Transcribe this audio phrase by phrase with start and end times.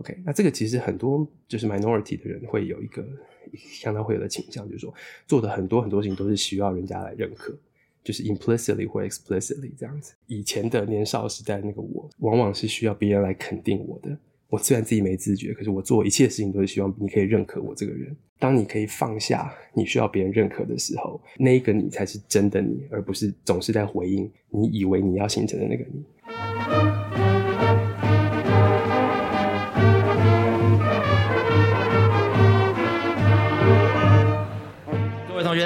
[0.00, 3.06] OK，那这个其实很多就是 minority 的人会有一个
[3.54, 4.92] 相当会有的倾向，就是说
[5.26, 7.54] 做的很多很多事情都是需要人家来认可，
[8.02, 10.14] 就是 implicitly 或 explicitly 这样子。
[10.26, 14.16] 以前的年少时代那个我，往往是需要别人来肯定我的。
[14.48, 18.16] 我虽然自己没自觉，可是我做一切事情都是希望你可以认可我这个人。
[18.38, 27.09] 当你可以放下你需要别人认可的时候，那一个你才是真的你，而不是总是在回应你以为你要形成的那个你。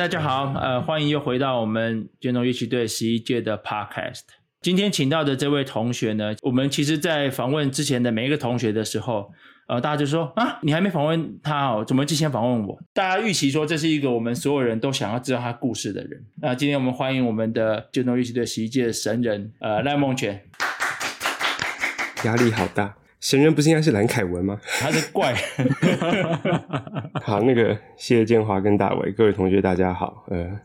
[0.05, 4.21] 大家好，呃，欢迎又回到我们建中乐旗队十一届的 Podcast。
[4.61, 9.33] 今天请到的这位同学呢，我们其实在访问之前的每一个同学的时候，
[9.67, 12.79] 呃，大家就说啊，你还没访问他哦，怎么之前访问我？
[12.93, 16.23] 大家预期说这是一个我们所有人都想要知道他故事的人。
[16.43, 20.39] 那今天我们欢迎我们的建中乐旗队十一届的神人，呃，赖梦泉。
[22.25, 22.95] 压力好大。
[23.25, 24.61] 神人不是应该是蓝凯文吗？
[24.79, 25.41] 他是怪人。
[27.25, 30.61] 好，那个谢谢建华跟大伟，各位同学大家好，呃，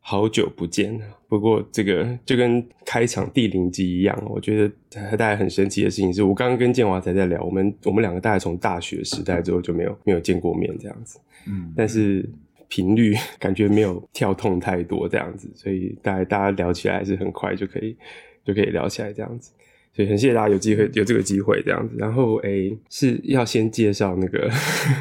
[0.00, 1.00] 好久不见。
[1.28, 12.28] 不过这个就跟开场第零集一样，我觉得大家很神奇的事情是，我刚刚跟建华才在聊，我们我们两个大概从大学时代之后就没有没有见过面这样子，嗯，但是
[12.66, 17.96] 频率感觉没有跳动太多这样子，所以大概大家聊起来还是很快就可以
[18.44, 19.52] 就可以聊起来这样子。
[19.94, 24.50] 所以很谢谢大家有机会有这个机会这样子，然后诶、欸、是要先介绍那个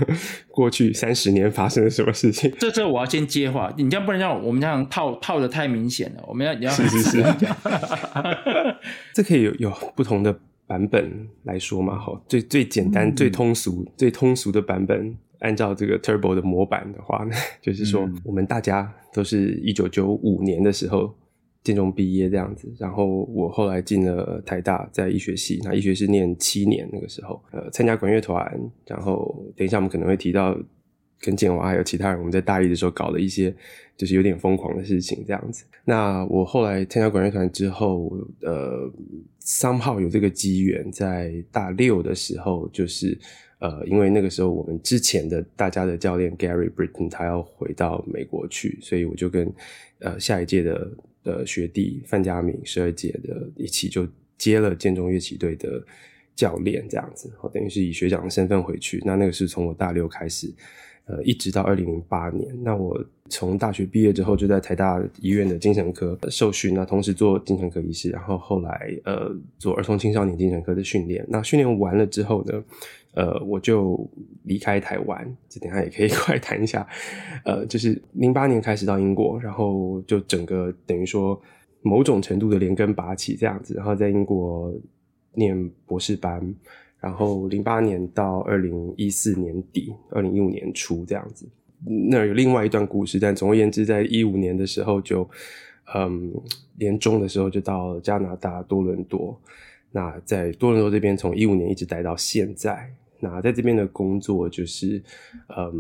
[0.52, 2.54] 过去三十年发生了什么事情。
[2.60, 6.24] 这这我要先接话，你这样不能让我们这样套套的太明显了。
[6.28, 7.24] 我们要你要是是是，
[9.16, 11.98] 这可以有有不同的版本来说嘛？
[11.98, 21.16] 哈，最最简单、嗯、最通俗、最通俗的版本，按照这个 Turbo 的模板的话呢，就是说、嗯、我们大家都是一九九五年的时候。
[21.64, 30.58] 建中毕业这样子，然后我后来进了台大，在医学系，那医学系念七年那个时候，呃，参加管乐团，然后等一下我们可能会提到
[31.22, 33.56] 跟建华还有其他人，我们在大一的时候搞了一些
[33.96, 35.64] 就是有点疯狂的事情这样子。
[35.86, 38.12] 那我后来参加管乐团之后，
[38.42, 38.92] 呃
[39.40, 43.18] 三号有这个机缘，在大六的时候，就是
[43.60, 49.50] 呃，因为那个时候我们之前的大家的教练 Gary Britton 他要回到美国去，所以我就跟
[50.00, 50.92] 呃下一届的。
[51.24, 54.08] 的学弟范家明十二届的一起就
[54.38, 55.82] 接了建中乐器队的
[56.36, 59.02] 教练，这样子，等于是以学长的身份回去。
[59.06, 60.52] 那那个是从我大六开始，
[61.06, 62.52] 呃，一直到二零零八年。
[62.64, 71.26] 那我从大学毕业之后就在台大医院的精神科受训，那同时做精神科医师，然后后来呃做儿童青少年精神科的训练。
[71.30, 72.64] 那训练完了之后呢，
[73.16, 74.10] 呃，我就
[74.44, 76.88] 离开台湾，这等下也可以 快谈一下。
[77.46, 81.40] 呃，就是零八年开始到英国，然后就整个等于说
[81.82, 84.74] 某种程度的连根拔起这样子，然后在英国
[85.34, 86.56] 念博士班，
[87.00, 91.48] 然后零八年到二零一四年底，二零一五年初这样子。
[92.10, 95.30] 那有另外一段故事，但总而言之，在一五年的时候就，
[95.94, 96.34] 嗯，
[96.80, 99.40] 年中的时候就到加拿大多伦多。
[99.92, 102.90] 那在多伦多这边，从一五年一直待到现在。
[103.24, 105.02] 那在这边的工作就是，
[105.56, 105.72] 嗯，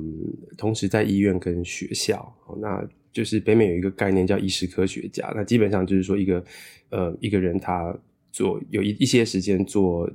[0.57, 2.81] 同时在医院跟学校，那
[3.11, 5.29] 就是北美有一个概念叫医师科学家。
[5.35, 6.43] 那基本上就是说，一个
[6.89, 7.93] 呃一个人他
[8.31, 10.09] 做有一一些时间做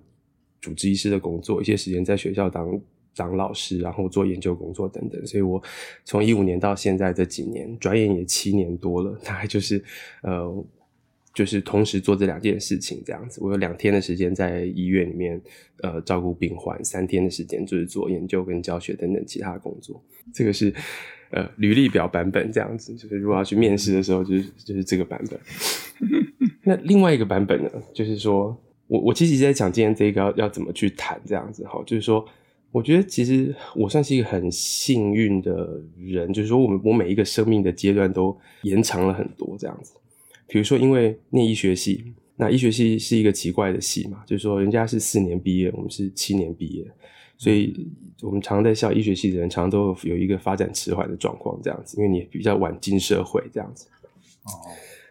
[0.59, 2.81] 主治医师的工作，一些时间在学校当
[3.15, 5.27] 当老师，然后做研究工作等等。
[5.27, 5.62] 所以我
[6.05, 9.84] 从一五年到现在这几年，转眼也七年多了，大概就是
[10.22, 10.65] 呃。
[11.38, 13.38] 就是同时做这两件事情，这样子。
[13.41, 15.41] 我有两天的时间在医院里面，
[15.82, 20.03] 呃，照顾病患；三天的时间就是做研究跟教学等等其他的工作。
[20.34, 20.75] 这个是
[21.31, 22.93] 呃履历表版本这样子。
[22.97, 25.38] 就是如果要去面试的时候，就是就是这个版本。
[26.66, 31.65] 那另外一个版本呢，就是说我我其实一直在讲今天这个要要怎么去谈这样子。
[31.66, 32.26] 好，就是说，
[32.72, 39.93] 我觉得其实我算是一个很幸运的人，就是说我们我每一个生命的阶段都延长了很多这样子。
[40.48, 46.84] 比如说，因为念医学系，那医学系是一个奇怪的系嘛，就是说人家是四年毕业，我们是七年毕业，
[47.36, 47.86] 所以
[48.23, 53.87] 我们常常在校医学系的人，常常都有一个发展迟缓的状况，这样子，因为你比较晚进社会，这样子。
[54.44, 54.50] 哦，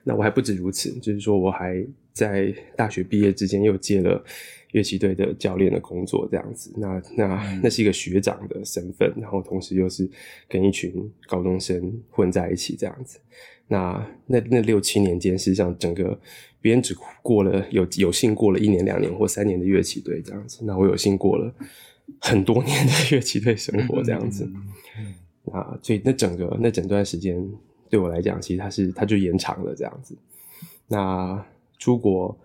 [0.04, 1.86] 那我还不止如此，就是说我还
[2.18, 4.24] 在大学毕业之间又接了
[4.72, 6.74] 乐器队的教练的工作，这样子。
[6.78, 10.10] 那那那是一个学长的身份，然后同时又是
[10.50, 10.92] 跟一群
[11.28, 13.20] 高中生混在一起，这样子。
[13.68, 16.20] 那那那六七年间，实际上整个
[16.60, 21.54] 别人只过了有有幸过了一年、两年或三年的乐器队这样子，那我有幸过了
[22.20, 24.44] 很多年的乐器队生活这样子。
[24.46, 24.56] 嗯
[25.00, 25.14] 嗯
[25.46, 27.38] 嗯、啊，所以那整个那整段时间
[27.90, 30.18] 对我来讲，其实它是它就延长了这样子。
[30.88, 31.46] 那
[31.78, 32.38] 出国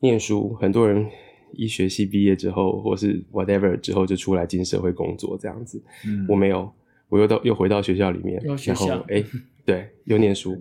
[0.00, 1.06] 念书，很多人
[1.52, 5.82] 一学系毕业之后，或是 whatever 之后就出来进社会工作这样子。
[6.06, 6.72] 嗯，我没有，
[7.08, 9.22] 我又到又回到学校里面，然后哎，
[9.64, 10.56] 对，又念书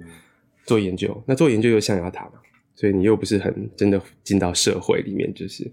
[0.65, 1.23] 做研究。
[1.25, 2.33] 那做研究又象牙塔嘛，
[2.75, 5.71] 所以你又不是很真的进到社会里面，就是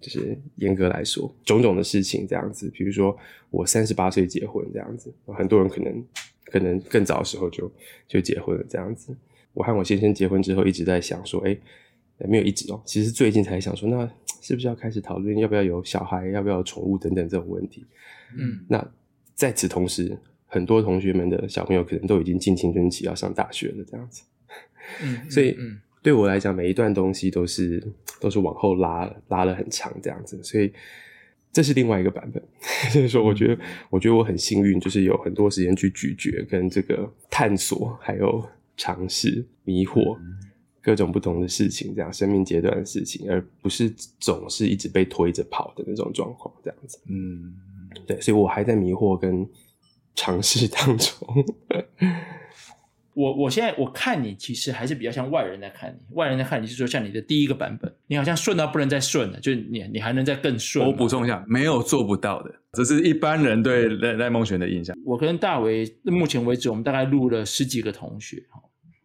[0.00, 2.70] 就是严格来说，种种的事情这样子。
[2.70, 3.16] 比如说
[3.50, 6.04] 我三十八岁结婚这样子，很多人可能
[6.44, 7.72] 可能更早的时候就
[8.06, 9.16] 就结婚了这样子。
[9.54, 11.56] 我和我先生结婚之后，一直在想说，哎。
[12.28, 14.08] 没有一直哦，其实最近才想说，那
[14.40, 17.84] 是不是要开始讨论要不要有小孩，要不要有宠物等等这种问题？
[18.38, 18.92] 嗯，那
[19.34, 20.16] 在此同时，
[20.46, 24.22] 很多同学们的小朋友可能都已经进青春期要上大学了，这样子。
[25.02, 25.56] 嗯， 所以
[26.00, 27.82] 对我来讲，每一段东西都是
[28.20, 30.72] 都是往后拉拉了很长这样子，所以
[31.50, 32.40] 这是另外一个版本。
[32.92, 33.58] 所 以说，我觉得
[33.90, 40.18] 我觉得我很幸运，就是有很多时间去咀嚼跟这个探索，还有尝试迷惑。
[40.84, 43.88] 各种不同的事情，这样生命阶段的事情，而不是
[44.18, 46.98] 总是一直被推着跑的那种状况，这样子。
[47.08, 47.54] 嗯，
[48.04, 49.48] 对，所以我还在迷惑跟
[50.16, 51.44] 尝试当中。
[53.14, 56.14] 我我现在我看你，其实还是比较像外人在看你。
[56.14, 60.86] 外人在看你是说，像你的第一个版本，你好像顺到不能再顺了，就你你还能再更顺。
[60.86, 64.96] 我补充一下，没有做不到的，这是一般人对赖赖梦璇的印象。
[65.04, 68.42] 我跟大为目前为止，我们大概录了十几个同学。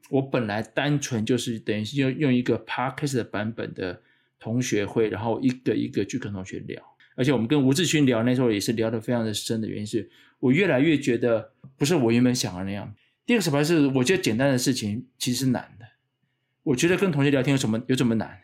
[0.10, 4.02] 我本来单纯就是等于是用用一个 podcast 的版本的
[4.40, 6.82] 同学会，然后一个一个去跟同学聊，
[7.18, 12.90] 而且我们跟吴志勋聊那时候也是聊得非常的深的原因是，我越来越觉得不是我原本想的那样。
[13.28, 15.86] 第二个小白是，我觉得简单的事情其实是难的。
[16.64, 18.40] 我觉得跟同学聊天有什么有什么难？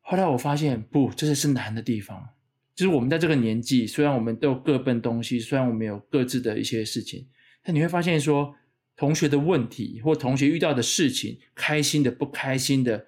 [0.00, 2.28] 后来我发现不，这才是难的地方。
[2.74, 7.26] 就是我们在这个年纪，虽然我们都有各奔东西，虽然我们有各自的一些事情，
[7.64, 8.54] 但你会发现说。
[8.98, 13.04] 同学的问题或同学遇到的事情，开心的、不开心的、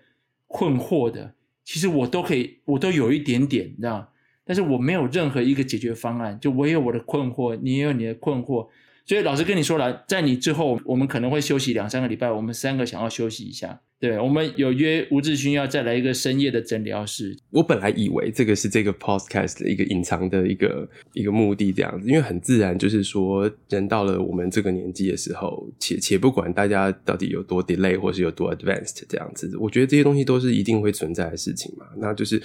[0.47, 4.13] 困惑的，其实我都可以，我都有一点点，你知道？
[4.45, 8.69] 但是我没有任何一个解决方案，就我有我的困惑，你也有你的困惑。
[9.09, 13.81] 所以老师跟你说了，在你之后，我们可能会休息两三个礼拜，我们三个想要休息一下。
[13.99, 17.35] 对，我们有约吴志勋要再来一个深夜的诊疗室。
[17.49, 31.87] 我本来以为这个是这个 podcast 的一个隐藏的一个一个目的这样子，因为很自然就是说，人到了我们这个年纪的时候，且且不管大家到底有多 delay 或是有多 advanced 这样子，我觉得这些东西都是一定会存在的事情嘛。
[31.97, 32.37] 那就是，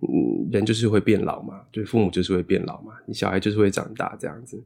[0.00, 4.58] 嗯，人就是会变老嘛，就是父母就是会变老嘛，你小孩就是会长大这样子。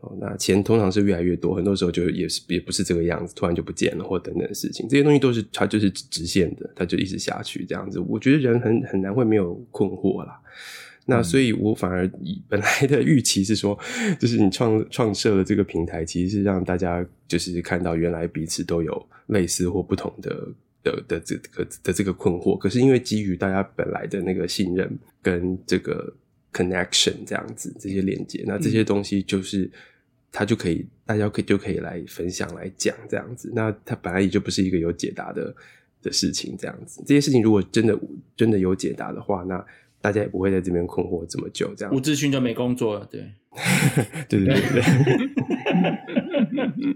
[0.00, 7.98] 哦，那钱通常是越来越多，很多时候就也是也不是这个样子，突然就不见了，或等等的事情，这些东西都是它就是直线的，它就一直下去这样子。
[7.98, 10.40] 我觉得人很很难会没有困惑啦。
[11.06, 13.76] 那所以我反而以本来的预期是说，
[14.20, 20.48] 就是你创创设了这个平台，其实是让大家就是看到原来彼此都有类似或不同的
[20.84, 26.14] 的的这个的这个困惑，可是因为基于大家本来的那个信任跟这个。
[26.52, 29.70] Connection 这样子，这些连接，那这些东西就是、嗯、
[30.32, 33.52] 它就可以，大家可以就可以来分享来讲这样子。
[33.54, 35.54] 那它本来也就不是一个有解答的
[36.02, 37.02] 的事情，这样子。
[37.06, 37.98] 这些事情如果真的
[38.36, 39.64] 真的有解答的话，那
[40.00, 41.74] 大家也不会在这边困惑这么久。
[41.76, 43.32] 这样，吴志勋就没工作了， 对，
[44.28, 44.82] 对对对对。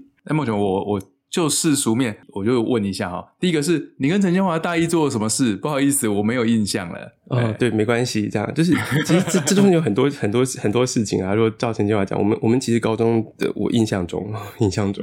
[0.24, 1.12] 那孟璇，我我。
[1.32, 3.26] 就世俗面，我就问一下哈。
[3.40, 5.56] 第一个是你跟陈建华大一做了什么事？
[5.56, 7.10] 不好意思，我没有印象了。
[7.28, 8.72] 哦，对，没关系，这样就是
[9.06, 11.34] 其实这这中间有很多很多很多事情啊。
[11.34, 15.02] 如果照陈建华讲，我们我们其实高中的我印象中 印象中，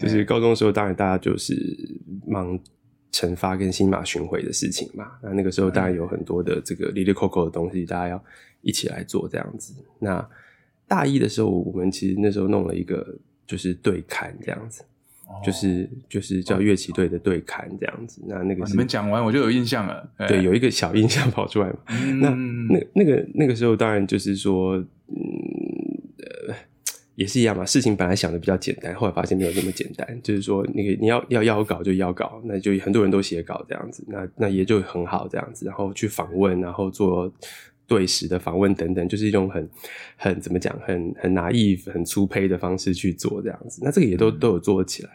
[0.00, 1.54] 就是高中的时候，当然大家就是
[2.26, 2.58] 忙
[3.12, 5.12] 成发跟新马巡回的事情嘛。
[5.22, 8.24] 那那个时候当然有很多的这个 lily coco 的东西，大家要
[8.62, 9.72] 一起来做这样子。
[10.00, 10.28] 那
[10.88, 13.16] 大一的时候，我们其实那时候弄了一个
[13.46, 14.82] 就是对刊这样子。
[15.44, 21.76] 就是就是叫乐器队的对刊这样子，那那个你们讲完我就有印象了，对，有一个小印象跑出来嘛。
[21.88, 22.30] 嗯、那
[22.74, 24.86] 那那个那个时候当然就是说，嗯
[26.48, 26.54] 呃，
[27.14, 27.64] 也是一样嘛。
[27.64, 30.20] 事情本来想的比较简单，后来发现没有那么简单。
[30.22, 37.32] 就是说，那个你要要邀稿就要稿，那就很多人都写稿这样子，那那也就很好这样子，然后去访问，然后做。
[37.86, 39.68] 对时的访问等等，就是一种很
[40.16, 43.80] 很怎么讲，很很 naive、很粗胚的方式去做这样子。
[43.84, 45.10] 那这个也都都有做起来，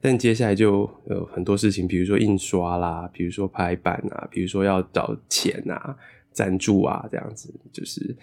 [0.00, 5.96] 但接下来就有很多事情，比如说印刷啦，比如说排版啊，比如说要找钱啊、
[6.32, 8.16] 赞助啊这样子，就是。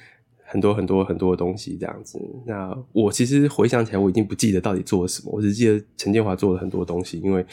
[0.52, 7.46] 很多很多很多的东西这样子，那我其实回想起来，我已经不记得到底做了什么，我只记得陈建华做了很多东西，因为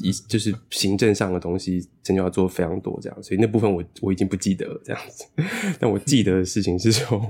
[0.00, 5.24] 一就是行政上的东西，陈建华做了非常多这样，所以那部分我我已经不记得这样子。
[5.80, 7.20] 但我记得的事情是说，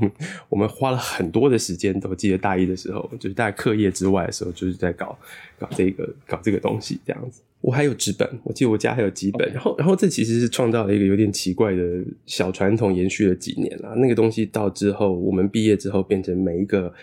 [0.50, 5.18] 我们花了很多的时间，都记得大一的时候，就是在课业之外的时候，就是在搞
[5.58, 7.40] 搞这个搞这个东西这样子。
[7.66, 9.52] 我还有纸本，我记得我家还有几本。
[9.52, 11.82] 然后，然后这其实是创造了一个有点奇怪的
[12.24, 13.92] 小传统，延续了几年啦。
[13.96, 16.94] 那个东西到之后，我们毕业之后变成每一个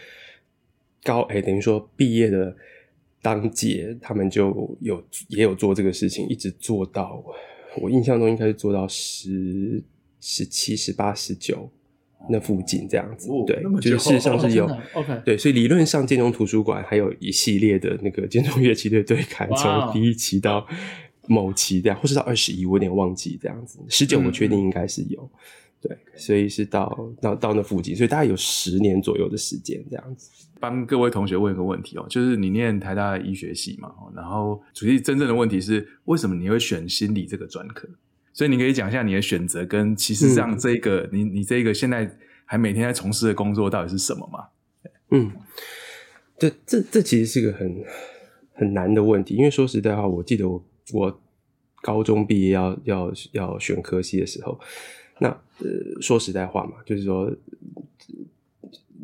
[1.03, 2.55] 高哎，等于说毕业的
[3.21, 7.21] 当届，他们就有也有做这个事情，一直做到
[7.81, 9.83] 我印象中应该是做到十
[10.21, 11.69] 十七、十八、十九。
[12.29, 20.65] 那附近这样子，哦、对，就是事实上是有、哦、，OK，对，所以理论上建中图书馆还有一系列的那个建中乐器队对砍，从第一期到
[21.27, 30.29] 某期这样，或是到二十一，我有点忘记这样子，十九我确定应该是有、嗯，对，所以是到到到那附近，所以大概有十年左右的时间这样子。
[30.59, 37.85] 帮各位同学问一个问题哦，就是你念台大的医学系嘛，然后主要真正的问题是为什么你会选心理这个专科？
[38.33, 44.47] 所以你可以讲一下你的选择，跟其实上这个、嗯、你你这个现在还每天在从事的工作到底是什么吗？
[45.11, 45.31] 嗯，
[46.37, 47.83] 这这这其实是个很
[48.53, 51.21] 很难的问题，因为说实在话，我记得我我
[51.81, 54.59] 高中毕业要要要选科系的时候，
[55.19, 57.31] 那呃说实在话嘛，就是说。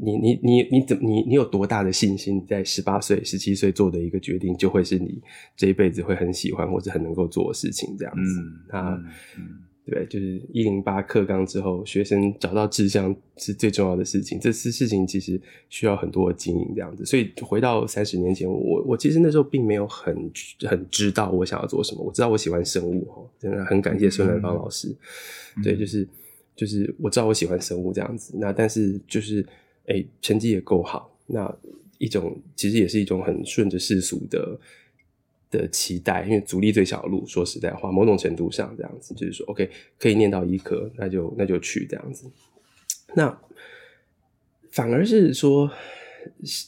[0.01, 5.21] 你你你你怎你你有多大的信心，在十八岁、十七岁做的一个决定，就会是你
[5.57, 8.41] 这一辈子会很喜欢或者很能够做的事情，这样子。
[8.41, 9.03] 嗯、啊，
[9.37, 14.39] 嗯、对，就是一零八课纲之后，学生找到志向是最重要的事情。
[14.39, 17.05] 这次事情其实需要很多的经营，这样子。
[17.05, 20.15] 所以回到三十年前，我我其实那时候并没有很
[20.61, 22.01] 很知道我想要做什么。
[22.01, 24.95] 我知道我喜欢生物，哈，真的很感谢孙兰芳老师。
[25.57, 26.07] 嗯、对，就是
[26.55, 28.33] 就是我知道我喜欢生物这样子。
[28.37, 29.45] 那但是就是。
[29.89, 31.53] 哎、欸，成绩也够好，那
[31.97, 34.59] 一种其实也是一种很顺着世俗的
[35.49, 39.67] 的期待，因为阻力最小的路，说实在话，某种程度上这样子，就是说，OK，
[39.97, 42.29] 可以念到医科，那就那就去这样子。
[43.15, 43.35] 那
[44.69, 45.69] 反而是说，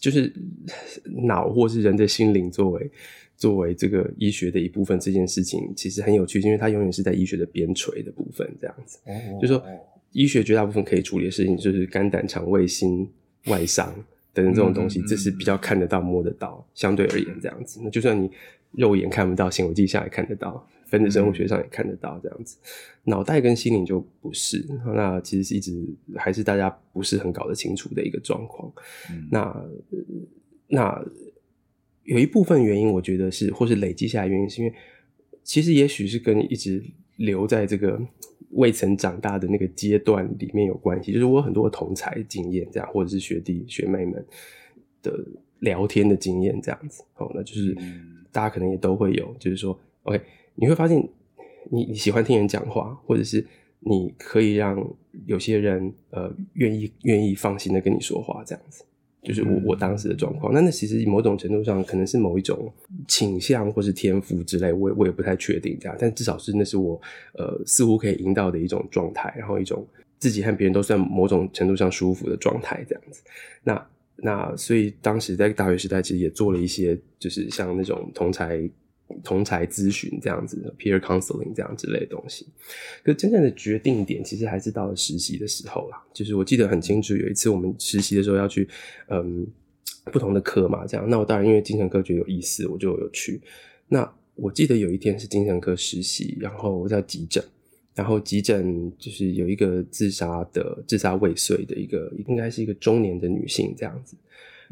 [0.02, 0.34] 就是
[1.28, 2.92] 脑或是人的心灵作为
[3.38, 8.98] 作为这个医学的一部分，这件事情其实很有趣，因为它永远是在医学的边陲的部分，这样子，
[9.40, 9.64] 就是说。
[10.12, 13.10] 医学绝大部分可以处理的事情，就是肝胆肠胃心
[13.46, 13.94] 外伤
[14.34, 16.66] 等等这种东西，这是比较看得到、摸得到。
[16.74, 18.30] 相对而言，这样子，那就算你
[18.74, 22.58] 肉眼看不到，显微镜下也看得到，分子生物学上也看得到，这样子。
[23.06, 25.82] 脑袋跟心灵就不是，那其实是一直
[26.16, 28.72] 还是大家不是很搞得清楚的一个状况。
[29.30, 29.66] 那
[30.68, 31.06] 那
[32.04, 34.74] 有一部分原因，我觉得是，或是累积下来原因，是因为
[35.42, 36.84] 其实也许是跟一直
[37.16, 38.02] 留在这个。
[38.54, 44.26] 未曾长大的那个阶段里面有关系，就是我有很多同才经验，这样或者是学弟学妹们
[45.02, 45.18] 的
[45.60, 47.76] 聊天的经验，这样子哦，那就是
[48.32, 50.22] 大家可能也都会有，就是说，OK，
[50.56, 51.08] 你会发现
[51.70, 53.46] 你你喜欢听人讲话，或者是
[53.80, 54.86] 你可以让
[55.26, 58.84] 有些人呃愿意愿意放心的跟你说话，这样子。
[59.24, 62.72] 就是我我当时的状况，那那其实某种程度上可能是某一种
[63.08, 67.00] 倾向或是天赋之类，我也我也不太确定这样，但至少是那是我
[67.34, 69.86] 呃似乎可以引导的一种状态，然后一种
[70.18, 73.22] 自己和别人都算某种程度上舒服的状态这样子。
[73.64, 78.70] 那那所以当时在大学时代其实也做了一些，就是像那种同侪。
[79.24, 82.48] 同才咨询这样子的 peer counseling 这样之类的东西，
[83.04, 86.02] 可真正的决定点其实还是到了实习的时候啦。
[86.14, 88.68] 就是我记得很清楚，有一次我们实习的时候要去
[89.08, 89.46] 嗯
[90.06, 91.10] 不同的科嘛，这样。
[91.10, 93.42] 那我当然因为精神科觉得有意思，我就有去。
[93.88, 97.44] 那我记得有一天是精神科实习，然后我在急诊，
[97.94, 104.16] 然后急诊就是有一个自杀的自杀未遂的一个，应该是一个中年的女性这样子。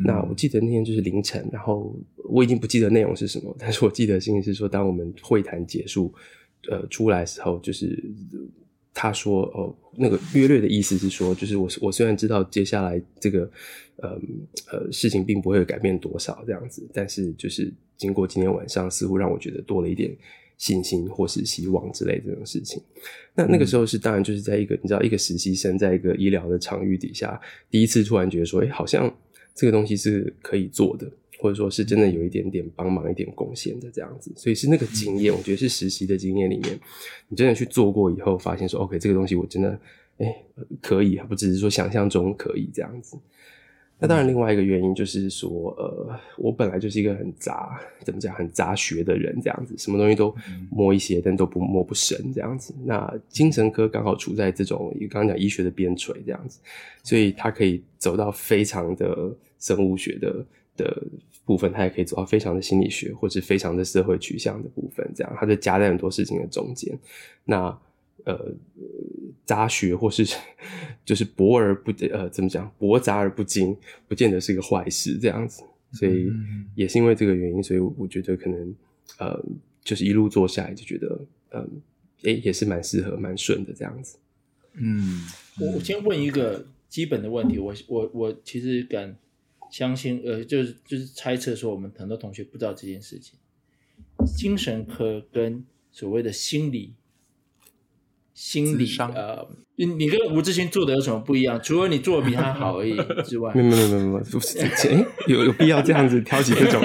[0.01, 1.94] 那我记得那天就是凌晨，然后
[2.29, 6.13] 我已经不记得内容是什么，但是我记得事情是说，当我们会谈结束，
[6.70, 8.01] 呃，出来的时候，就是
[8.94, 13.51] 他说，哦，那个约略的意思是说，就是我我虽然知道接下来这个，
[13.98, 14.10] 呃
[14.72, 20.15] 呃，事情并不会改变多少这样子，但是就是经过今天晚上，似乎让我觉得多了一点
[20.58, 22.82] 信心或是希望之类这种事情。
[23.36, 27.38] 那那个时候是当然就是在一个你知道一个实习生在一个医疗的场域底下，
[27.70, 29.13] 第一次突然觉得说，诶，好像。
[29.59, 31.05] 这个东西是可以做的，
[31.37, 36.79] 或者说是真的有一点点帮忙、一点贡献的这样子，所以是那个经验，我觉得是实习的经验里面，
[37.27, 39.77] 你真的去做过以后，发现说，OK，这个东西我真的，
[40.19, 40.33] 哎，
[40.81, 43.17] 可以，不只是说想象中可以这样子。
[44.01, 50.33] 那当然，另外一个原因就是说，呃，我本来就是一个很杂，怎么讲，很杂学的人，这样子，什么东西都
[50.71, 52.73] 摸一些，但都不摸不深，这样子。
[52.85, 56.61] 那精神科刚好处在这种，刚刚讲医学的边陲，这样子，
[57.03, 61.03] 所以它可以走到非常的生物学的的
[61.45, 66.97] 部分，它也可以走到非常的心理学，或是非常的社会取向的部分，这样，它就夹在很多事情的中间。
[67.45, 67.77] 那
[68.25, 68.51] 呃，
[69.45, 70.25] 杂学或是
[71.05, 73.75] 就是博而不呃，怎么讲，博杂而不精，
[74.07, 75.63] 不见得是个坏事，这样子。
[75.93, 76.29] 所以
[76.75, 78.75] 也是因为这个原因，所以我觉得可能
[79.17, 79.43] 呃，
[79.83, 81.81] 就是一路做下来就觉得，嗯，
[82.23, 84.17] 哎，也是蛮适合、蛮顺的这样子。
[84.73, 85.23] 嗯，
[85.59, 89.15] 我我先问一个基本的问题，我我我其实敢
[89.69, 93.39] 相信，呃，就是就是猜测说，我们很多同学不知道这件事情，
[94.35, 96.95] 精神科跟所谓的心理。
[98.33, 99.45] 心理呃，
[99.79, 101.57] 你你跟吴志勋做的有什么不一样？
[101.63, 104.69] 除了你做的比他好而已 之外，没有没有没有没有，不是哎，
[105.25, 106.83] 有有必要这样子挑起这种？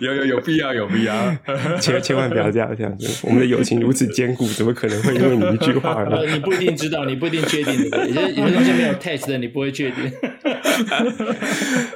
[0.00, 1.36] 有有有必要有必要，
[1.82, 6.06] 千千万不要这样这样子，我们的友情如此坚固，怎么可能会因为你一句话而？
[6.06, 10.12] 呃，你不一定知道，你不一定确定的，有些有些东西没有 test 的，你不会确定。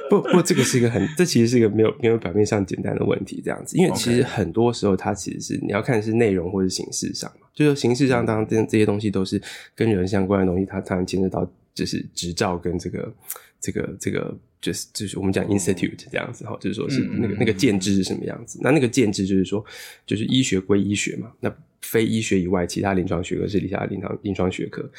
[0.09, 7.47] 不不，这个是一个很，这其实是一个没有没有表面上简单的问题，这样子，因为其实很多时候它其实是你要看是内容或者形式上嘛。
[7.53, 9.41] 就是形式上，当然这这些东西都是
[9.75, 13.13] 跟人相关的东西，它当然牵扯到就是执照跟这个
[13.59, 18.59] 这个这个，就是就是我们讲 institute 这样子哈，就是说是那个那个建制是什么样子。
[18.61, 19.63] 那那个建制就是说，
[20.05, 24.89] 就是医学归医学嘛，那非医学以外，其他临床学科是底下临床临床学科。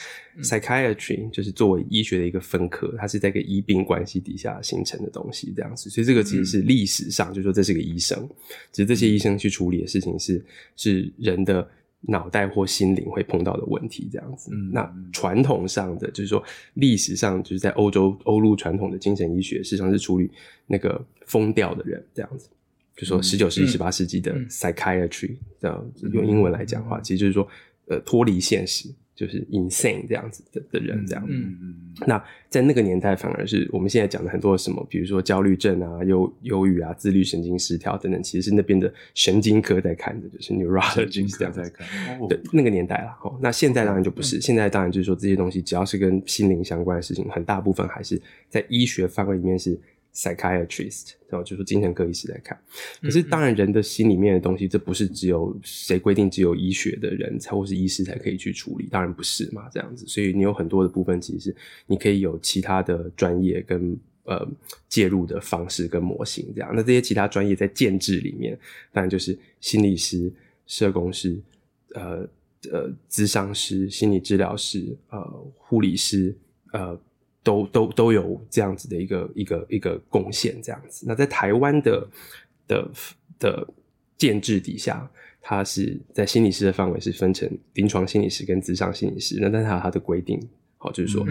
[0.42, 5.90] Psychiatry 就是作为医学的一个分科，它是在一个医病关系底下形成的东西，这样子。
[5.90, 8.28] 所以这个其实是历史上，就是说这是个医生，
[8.72, 10.44] 只是这些医生去处理的事情是
[10.76, 11.68] 是人的。
[12.02, 14.50] 脑袋或心灵会碰到的问题，这样子。
[14.54, 16.42] 嗯、那传统上的就是说，
[16.74, 20.30] 历史上就是在欧洲欧陆传统的精神医学，实际上是处理
[20.66, 22.48] 那个疯掉的人，这样子。
[22.96, 27.46] 就说十九世纪、十八世纪的 psychiatry，这样用英文来讲的话，其实就是说，
[27.86, 28.88] 呃，脱离现实。
[29.20, 31.32] 就是 insane 这样子的的人，这样子。
[31.34, 31.74] 嗯嗯。
[32.06, 41.86] 那在那个年代，反而是我们现在讲的很多什么，比如说焦虑症啊、忧忧郁啊、自律神经失调等等，其实是那边的神经科在看的，就是 neurologist 这样在看。
[42.30, 43.14] 对，那个年代啦。
[43.22, 49.78] 哦，那现在当然就不是，现在当然就是说这些东西，只要是跟心灵相关的事情，很大部分还是在医学范围里面是。
[50.14, 52.58] psychiatrist，然后就是精神科医师来看。
[53.00, 58.86] 可是当然，人的心里面的东西，这不是只有谁规定，只有医学的人才或是医师才可以去处理。
[58.90, 60.06] 当然不是嘛，这样子。
[60.06, 64.46] 所以你有很多的部分，其实是你可以有其他的专业跟呃
[64.88, 66.72] 介入的方式跟模型这样。
[66.74, 68.58] 那这些其他专业在建制里面，
[68.92, 70.32] 当然就是心理师、
[70.66, 71.38] 社工师、
[71.94, 72.28] 呃
[72.72, 75.20] 呃咨商师、心理治疗师、呃
[75.56, 76.36] 护理师、
[76.72, 77.00] 呃。
[77.42, 81.06] 都都都有这样子的一个一个一个贡献，这样子。
[81.08, 82.08] 那在台湾的
[82.68, 82.90] 的
[83.38, 83.66] 的
[84.18, 89.38] 建制底下，它是在心理师的范围是分成临床心理师跟咨商心理师。
[89.40, 90.38] 那但是它有它的规定，
[90.76, 91.26] 好，就是说，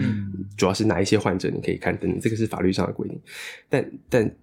[0.56, 3.20] 主要是哪一些患者你可以看等，这个是法律上的规定。
[3.68, 4.36] 但但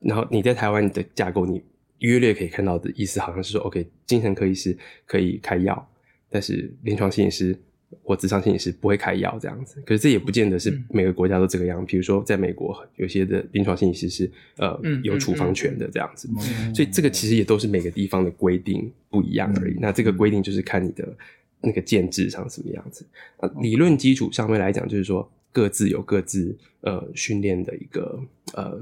[0.00, 1.62] 然后你在台湾的架构，你
[2.00, 5.90] 约略可以看到的意思，好像是说，OK，精神科医师可以开药，
[6.28, 7.58] 但是临床心理师。
[8.02, 11.84] 或咨商心理师不会开药这样子，可是这也不见得是每个国家都这个样。
[11.86, 16.28] 比如说，在美国，有些的临床心理师是呃有处方权的这样子，
[16.74, 19.76] 所以这个其实也都是每个地方的规定不一样而已。
[19.78, 21.16] 那这个规定就是看你的
[21.60, 23.06] 那个建制上什么样子。
[23.36, 28.20] 啊，理论基础上面来讲，就是说各自有各自呃训练的一个
[28.54, 28.80] 呃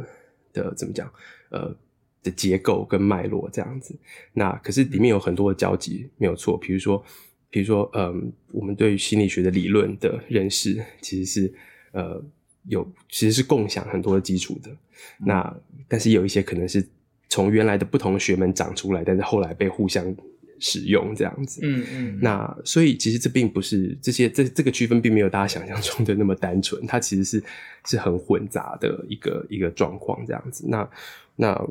[0.53, 1.13] 的怎么讲
[1.51, 1.75] 呃
[2.23, 3.95] 的结构跟脉络这样子。
[4.33, 6.57] 那可是里面有很多的交集，没有错。
[6.57, 7.05] 比如说。
[7.53, 11.55] 比如说，嗯，我们对于心理学的理论的认识，其实是
[11.93, 12.25] 呃
[12.67, 14.71] 有其实是共享很多的基础的。
[15.19, 15.55] 那
[15.87, 16.83] 但是有一些可能是
[17.29, 20.17] 从原来的不同学门长出来，但是后来被互相
[20.59, 21.61] 使用这样子。
[21.63, 22.19] 嗯嗯。
[22.23, 27.45] 那所以其实这并不是这些这这个区分并没有大家想象中的那么单纯，它其实是
[27.85, 30.65] 是很混杂的一个一个状况这样子。
[30.67, 30.89] 那
[31.37, 31.69] 那。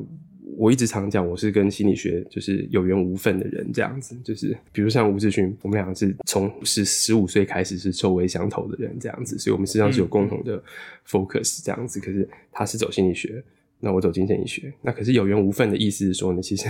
[0.56, 10.62] 我一直常讲，我是跟心理学就是有缘无分的人，这样子，就是比如像吴志勋，我们两个是从十十五岁开始是臭味相投的人，这样子，所以我们实际上是有共同的
[11.06, 12.00] focus 这样子。
[12.00, 13.42] 可是他是走心理学，
[13.78, 16.66] 那我走精神医学，那可是有缘无分的意思是说呢，其实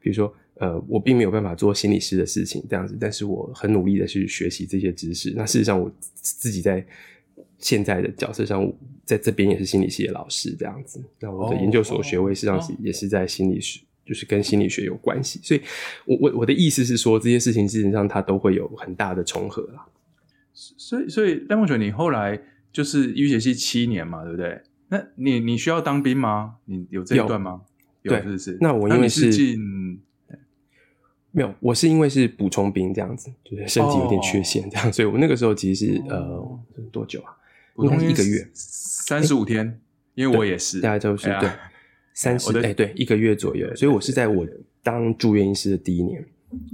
[0.00, 5.32] 比如说呃，我并没有办法做心理师的事情这样子，但是我很努力的去学习这些知识。
[5.36, 6.84] 那事实上我自己在。
[7.62, 8.70] 现在的角色上，
[9.06, 11.02] 在这边也是心理系的老师这样子。
[11.20, 15.40] 那我的研究所学位实际上是也是在心理学，就是跟心理学有关系。
[15.42, 15.62] 所以
[16.04, 19.86] 我，我我我的意思是说，这些事情事实上它都会有很大的重合啦。
[20.52, 22.38] 所以，所以赖孟璇，你后来
[22.70, 24.60] 就是医学系七年嘛，对不对？
[24.88, 26.56] 那你你需要当兵吗？
[26.66, 27.62] 你有这一段吗？
[28.02, 28.58] 有，对，是是。
[28.60, 30.00] 那我因为是进。
[31.34, 34.92] 没有，我是因为是补充兵这样子，就是身体有点缺陷这样，oh.
[34.92, 37.32] 所以我那个时候其实是呃多久啊？
[37.76, 39.80] 应该是一个月，三十五天，欸、
[40.14, 41.50] 因为我也是，大家都是对。
[42.14, 44.46] 三十哎对一个月左右，所以我是在我
[44.82, 46.22] 当住院医师的第一年，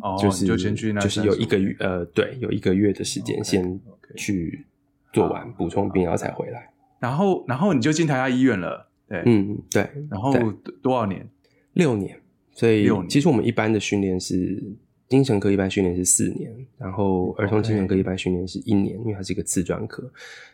[0.02, 3.78] 哦，就是就先去那就是有一个月呃对有一个月的时间先
[4.16, 4.66] 去
[5.12, 10.34] 做完补充病，然后才回来，然后然后你就进台大医院了，对，嗯对，然后
[10.82, 11.24] 多少年？
[11.74, 12.20] 六年。
[12.50, 14.60] 所以其实我们一般的训练是
[15.08, 20.10] 精神科一般训练是四年，然后儿童精神科一般训练是一年因为它是一个次专科。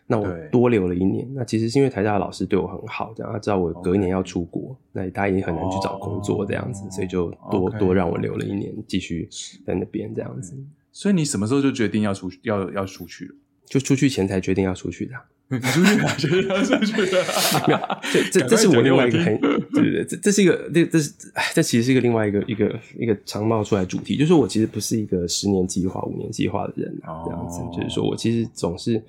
[0.06, 6.92] 那我多留了一年，那其实是因为台大的老师对我很好，这样他知道我隔一年要出国那他也很难去找工作这样子，oh.
[6.92, 9.28] 所以就多多让我留了一年，继续
[9.66, 10.54] 在那边这样子。
[10.92, 13.34] 所以你什么时候就决定要出要要出去了？
[13.64, 15.14] 就出去前才决定要出去的。
[15.54, 16.14] 你出去哪？
[16.16, 17.24] 决定要出去的？
[17.66, 17.80] 没有，
[18.12, 21.12] 这这这是我另外一个很对对对，这这是一个这这是
[21.54, 29.02] 这其实是一个另外一个一个一个常冒出来主题，就是我其实不是一个十年计划、五年计划的人啊，这样子，就是说我其实总是。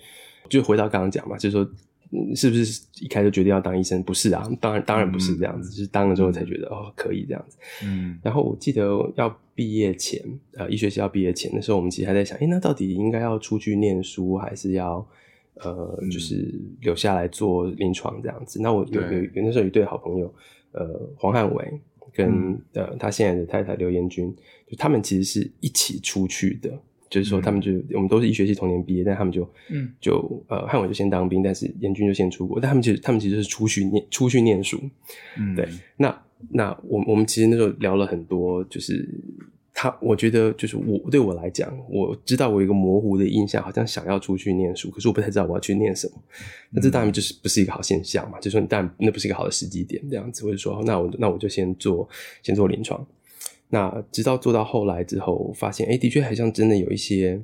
[0.47, 1.67] 就回到刚刚讲嘛，就是说，
[2.36, 4.03] 是不是一开始决定要当医生？
[4.03, 7.58] 不是啊，当然当然不是这样子，嗯、就是当了之后才觉得、嗯、哦可以这样子。
[7.84, 10.21] 嗯，然后我记得要毕业前，
[10.53, 15.03] 呃，医学系要毕业前的时候，我们其实还在想，诶，那到底应该要出去念书，还是要
[15.61, 18.61] 呃，就是留下来做临床这样子？
[18.61, 20.33] 那我有有有那时候有一对好朋友，
[20.71, 21.79] 呃，黄汉伟
[22.13, 24.33] 跟、嗯、呃他现在的太太刘彦君，
[24.67, 26.71] 就他们其实是一起出去的。
[27.07, 32.59] 就是说，他们就、嗯、我们都是医学系同年毕业，但他们就，嗯，就呃，汉伟就先当兵，但是彦君就先出国。
[32.59, 34.81] 但他们其实，他们其实是出去念，出去念书。
[35.37, 35.69] 嗯，对。
[35.95, 39.07] 那那我我们其实那时候聊了很多，就是
[39.77, 46.13] 他，我觉得就是我对我来讲，我知道我有一个模糊的印象，好像想要出去念书，可是我不太知道我要去念什么。
[46.69, 48.39] 那这当然就是不是一个好现象嘛？
[48.39, 52.07] 就是说，当然那不是一个好的时机点，这样子，或者说，那我那我就先做
[52.41, 53.05] 先做临床。
[53.67, 57.38] 那直到做到后来之后，发现哎、欸，的确好像真的有一些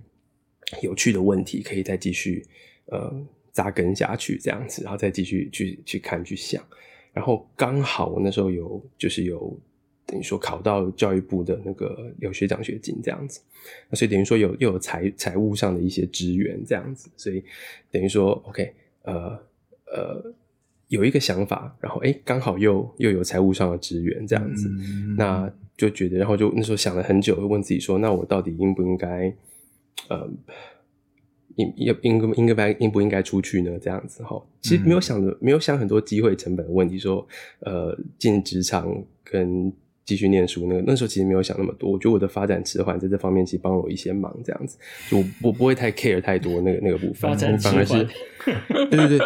[0.82, 2.46] 有趣的问题可以再继续
[2.86, 3.14] 呃
[3.52, 6.64] 扎根下去这样子，然后再继续去去看去想。
[7.12, 9.60] 然后刚好我那时候有就是有
[10.12, 13.40] 等于说考到教育部的那个留学奖学金这样子，
[13.90, 17.44] 那所以等于说有又有财财务上的一些支援这样子，所以
[17.90, 19.40] 等于说 OK 呃
[19.86, 20.34] 呃
[20.90, 25.52] 有一个想法，然后哎刚好又又有财务上的支援这样子，嗯、那。
[25.78, 29.36] 就觉得，然后就那时候想了很久，问自己说：“那我到底应不应该，
[30.10, 30.30] 呃，
[31.56, 37.28] 应应应该应该应不应该出去呢？”这样子哈，其实没有想的，没有想很多机会成本的问题，说
[37.62, 39.74] 呃进职场跟
[40.06, 41.92] 继续念书那个那时候其实没有想那么多。
[41.92, 44.78] 我觉得我的发展迟缓在这方面其实帮了我一些忙，这样子
[45.10, 48.08] 就我，我不会太 care 太多那个那个部分，反而是
[48.90, 49.20] 对对对，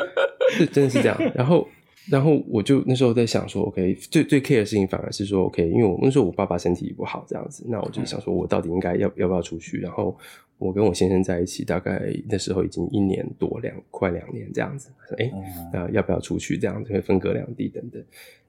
[0.51, 1.17] 是真的是这样。
[1.33, 1.67] 然后。
[2.07, 9.79] 然后我就那时候在想说，OK，最最 care 的事情反而是说，OK，因为我那时候我爸爸身体不好这样子，那我就想说，我到底应该要要不要出去？
[9.79, 10.15] 然后
[10.59, 15.31] 我跟我先生在一起，大概那时候已经一年多两快两年这样子，哎，
[15.73, 16.59] 那要不要出去？
[16.59, 17.99] 这样子会分隔两地等等。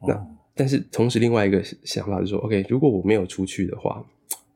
[0.07, 0.27] 那
[0.59, 4.03] 但是同时另外一个想法就是说，OK，如果我没有出去的话，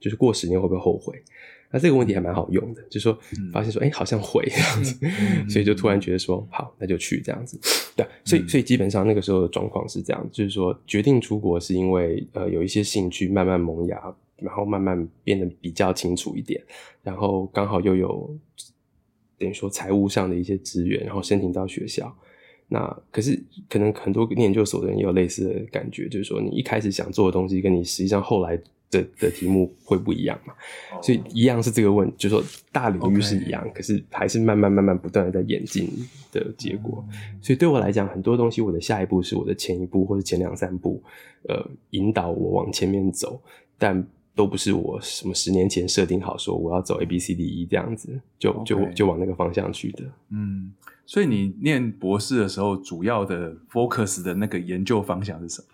[0.00, 1.22] 就是过十年会不会后悔？
[1.70, 3.16] 那这个问题还蛮好用的，就是说
[3.52, 4.98] 发现说，哎、欸，好像会这样子，
[5.48, 7.60] 所以就突然觉得说，好，那就去这样子。
[7.94, 14.02] 对，所以所以基本上那个时候的状况是这样，就是说决定出国是因为呃有一些兴趣慢慢萌芽，
[14.38, 16.60] 然后慢慢变得比较清楚一点，
[17.04, 18.36] 然后刚好又有
[19.38, 22.12] 等于说财务上的一些资源，然后申请到学校。
[22.70, 28.59] 那可是可能很多念研究所的人也有类似的感觉，就是说你一开始想做的东西，跟你实际上后来。
[28.92, 30.52] 的的题目会不一样嘛
[30.92, 31.00] ？Oh.
[31.00, 35.88] 所以一样是这个问，就是说大领域是一样.可是还是慢慢慢慢不断的在演进
[36.33, 37.00] 的结果。
[37.06, 37.46] Mm hmm.
[37.46, 41.00] 所以对我来讲，很多东西我的下一步是我的前一步或者前两三步，
[41.48, 43.40] 呃，引导我往前面走，
[43.78, 50.04] 但都不是我什么十年前设定好说我要走 A B C D E 这样子，就.就就往那个方向去的。
[50.30, 50.72] 嗯，
[51.04, 55.66] 所以你念博士的时候，主要的 focus 的那个研究方向是什么？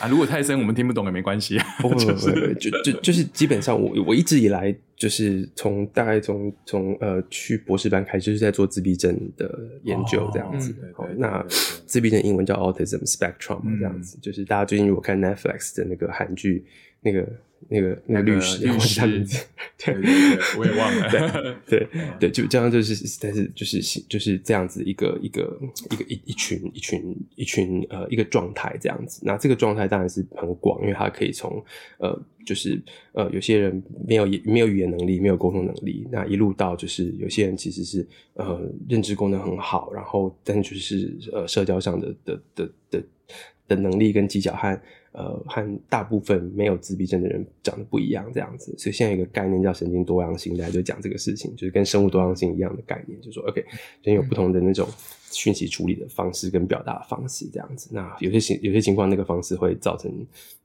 [0.00, 1.66] 啊，如果太深，我们听不懂也没关系啊。
[1.80, 10.74] 不不不，就就就是基本上我，我我一直以来就是从大概从从呃去博士班开始，就是在做自闭症的研究这样子。
[10.96, 11.42] 哦，那
[11.86, 16.64] 自闭症英文叫 Autism Spectrum 这样子，就是大家最近如果看 Netflix 的那个韩剧，
[17.00, 17.26] 那个。
[17.68, 19.00] 那个那个律师，律师，
[19.78, 21.10] 对对对，我也忘了，
[21.66, 21.88] 对对
[22.20, 25.58] 对，就这样，就是但是就是就是这样子一个一个
[25.90, 29.20] 一个一一群一群一群呃一个状态这样子。
[29.24, 31.62] 那这个状态当然是很广，因为它可以从
[31.98, 32.80] 呃就是
[33.12, 43.02] 呃有些人没有没有语言能力，没有沟通能力，那一路到就是有些人其实是呃认知功能很好，然后但是就是呃社交上的的的的
[43.66, 44.80] 的能力跟技巧和。
[45.16, 53.64] 呃，和大部分没有自闭症的人长得不一样，这样子，所以现在有一个概念叫神经多样性，大家就讲这个事情，就是跟生物多样性一样的概念，就是说，OK，
[54.02, 54.86] 人有不同的那种
[55.30, 57.88] 讯息处理的方式跟表达方式这样子。
[57.90, 60.12] 那有些情有些情况，那个方式会造成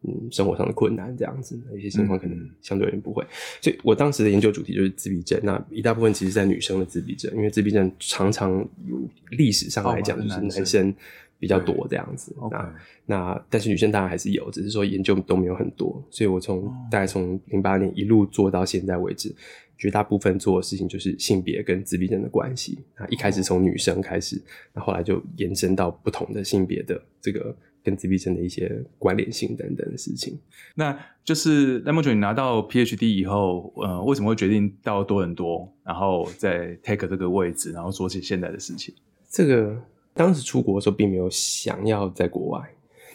[0.01, 1.57] 嗯生活上的困难这样子。
[1.71, 3.25] 有些情况可能相对而言不会。
[3.61, 5.39] 所以我当时的研究主题就是自闭症。
[5.41, 8.51] 那一大部分其实在女生的自闭症，因为自闭症常常
[8.85, 10.93] 有历史上来讲就是男生
[11.41, 12.33] 比较多这样子。
[12.49, 12.75] 那
[13.05, 16.01] 那但是女生当然还是有，只是说研究都没有很多。
[16.09, 19.35] 所以我从大概从零八年一路做到现在为止。
[19.77, 22.77] 绝大部分做的事情就是性别跟自闭症的关系。
[22.99, 24.39] 那一开始从女生开始，
[24.75, 30.39] 那后来就延伸到不同的性别的这个跟自闭症的一些关联性等等的事情。
[30.75, 38.93] 那就是那么久，你拿到 PhD 以后，呃，为什么会决定到多伦多，然后再 take 这个位置，然后做起现在的事情？
[39.31, 39.75] 这个
[40.13, 42.61] 当时出国的时候，并没有想要在国外，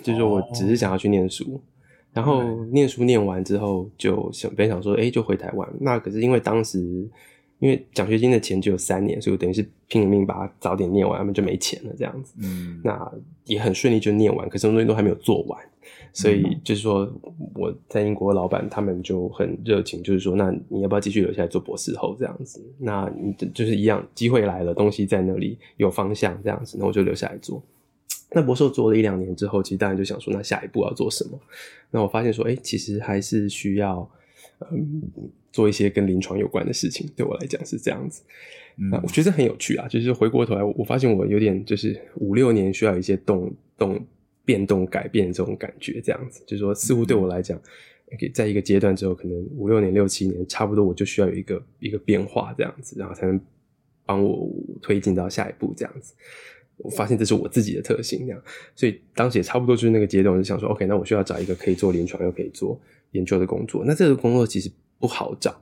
[0.02, 1.44] 就是说我只是想要去念书。
[1.54, 1.61] 哦
[2.16, 5.68] 然后念书念完之后，就想本来想说，哎，就回台湾。
[5.78, 7.06] 那可是因为当时
[7.59, 12.35] 因为奖学金的钱只有三年，所以我等于是拼了命把它早点念完，他们就没钱了这样子。
[12.42, 13.11] 嗯，那
[13.45, 15.59] 也很顺利就念完，可是什么东西都还没有做完，
[16.12, 17.11] 所以就是说
[17.55, 22.62] 我在英国的老板他们就很热情，就是说，那你要不要继续留下来做博士后这样子？
[22.79, 27.62] 那你就是一样，机会来了，东西在那里有方向这样子，那我就留下来做。
[28.33, 31.38] 那博士做了一两年之后，其实当然就想说，那下一步要做什么？
[31.92, 34.07] 那我发现说，哎、欸，其实还是需要，
[34.71, 35.03] 嗯，
[35.53, 37.09] 做一些跟临床有关的事情。
[37.14, 38.23] 对我来讲是这样子。
[38.79, 43.99] 嗯、那我觉得很有趣啊，就是回过头来，我发现我有点就是五六年需要一些动动
[44.45, 47.59] 变动改变这种感觉，这样子，就是说似乎对我来讲，
[48.11, 53.40] 嗯、在一个阶段之后，可能五六年、六七年，差不多我就需要有一个一个变化这样子，然后才能
[54.05, 54.49] 帮我
[54.83, 56.14] 推进到下一步这样子。
[56.77, 58.42] 我发现这是我自己的特性，这样，
[58.75, 62.79] 所以当时也差不多就是那个阶段，我就想说，OK，那我需要找一个可以做临床又可以做
[63.12, 63.85] 研究的工作。
[63.85, 65.55] 那这个工作其实不好找，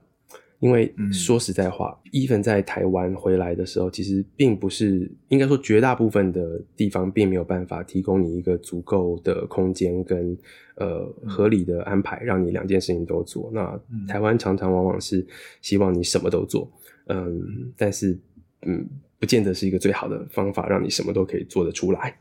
[0.61, 10.37] 因为说实在话，even 在台湾回来的时候，其实并不是，应该说绝大部分的地方并没有办法提供你一个足够的空间跟
[10.77, 13.51] 呃合理的安排，让你两件事情都做。
[13.53, 15.27] 那台湾常常往往是
[15.61, 16.71] 希望你什么都做，
[17.07, 18.19] 嗯，但是
[18.63, 18.89] 嗯。
[19.17, 22.15] 不见得是一个最好的方法，让你什么都可以做得出来。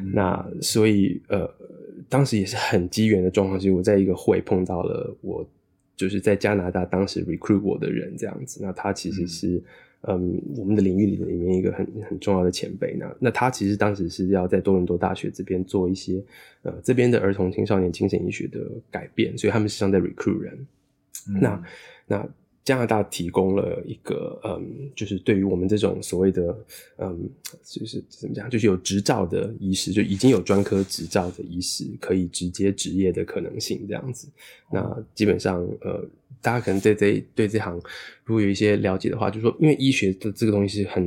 [0.00, 1.46] 嗯、那所以，呃，
[2.08, 5.46] 当时也是很机缘的状况，就是我在一个会碰到了我，
[5.96, 8.60] 就是在加拿大当时 recruit 我的人这样子。
[8.62, 9.62] 那他其实是，
[10.02, 12.96] 嗯，嗯，我们的领域里里面一个很很重要的前辈。
[12.98, 16.22] 那那他其实当时是要在多伦多大学这边做一些，
[16.62, 20.66] 呃，这边的儿童青少年精神医学的改变，所以他们实际上在 recruit 人。
[21.28, 21.62] 嗯、那
[22.06, 22.28] 那。
[22.68, 26.54] 加拿大提供了一个，嗯，就是对于我们这种所谓的，
[26.98, 27.26] 嗯，
[27.64, 34.28] 就是怎么讲，就是有执照的医师，就已经有专科执照的医师，可以直接执业的可能性，这样子。
[34.70, 36.06] 那基本上，呃，
[36.42, 37.74] 大家可能对这对这行
[38.22, 41.02] 如果有一些了解的话，就是说，因为医学的这个东西是很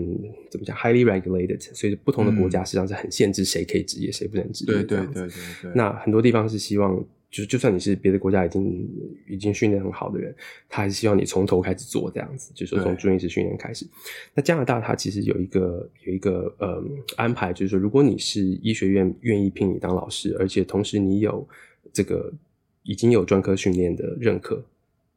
[0.50, 4.72] 怎么讲，highly regulated，所以不同的国家实际上是很限制谁可以执业，谁不能执业。
[4.72, 5.30] 对对对对
[5.62, 5.72] 对。
[5.76, 7.06] 那很多地方是希望。
[7.32, 8.90] 就就算你是别的国家已经
[9.26, 10.36] 已经训练很好的人，
[10.68, 13.88] 他还是希望你从头开始做这样子，就是说从住院医师训练开始。
[14.36, 16.84] 那加拿大它其实有一个有一个呃
[17.16, 21.48] 安排，就是说如果你是医学院愿意聘你当老师，而且同时你有
[21.94, 22.32] 这个
[22.84, 24.62] 已经有专科训练的认可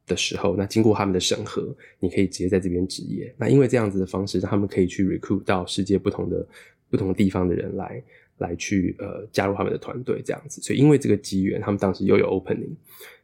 [0.07, 3.33] 的时候，那经过他们的审核，你可以直接在这边执业。
[3.37, 6.47] 那因为这样子的方式，让他们可以去 recruit 到世界不同的
[6.89, 8.01] 不同地方的人来。
[8.37, 12.75] 来去呃加入他们的团队这样子，所以因为这个机缘，他们当时又有 opening，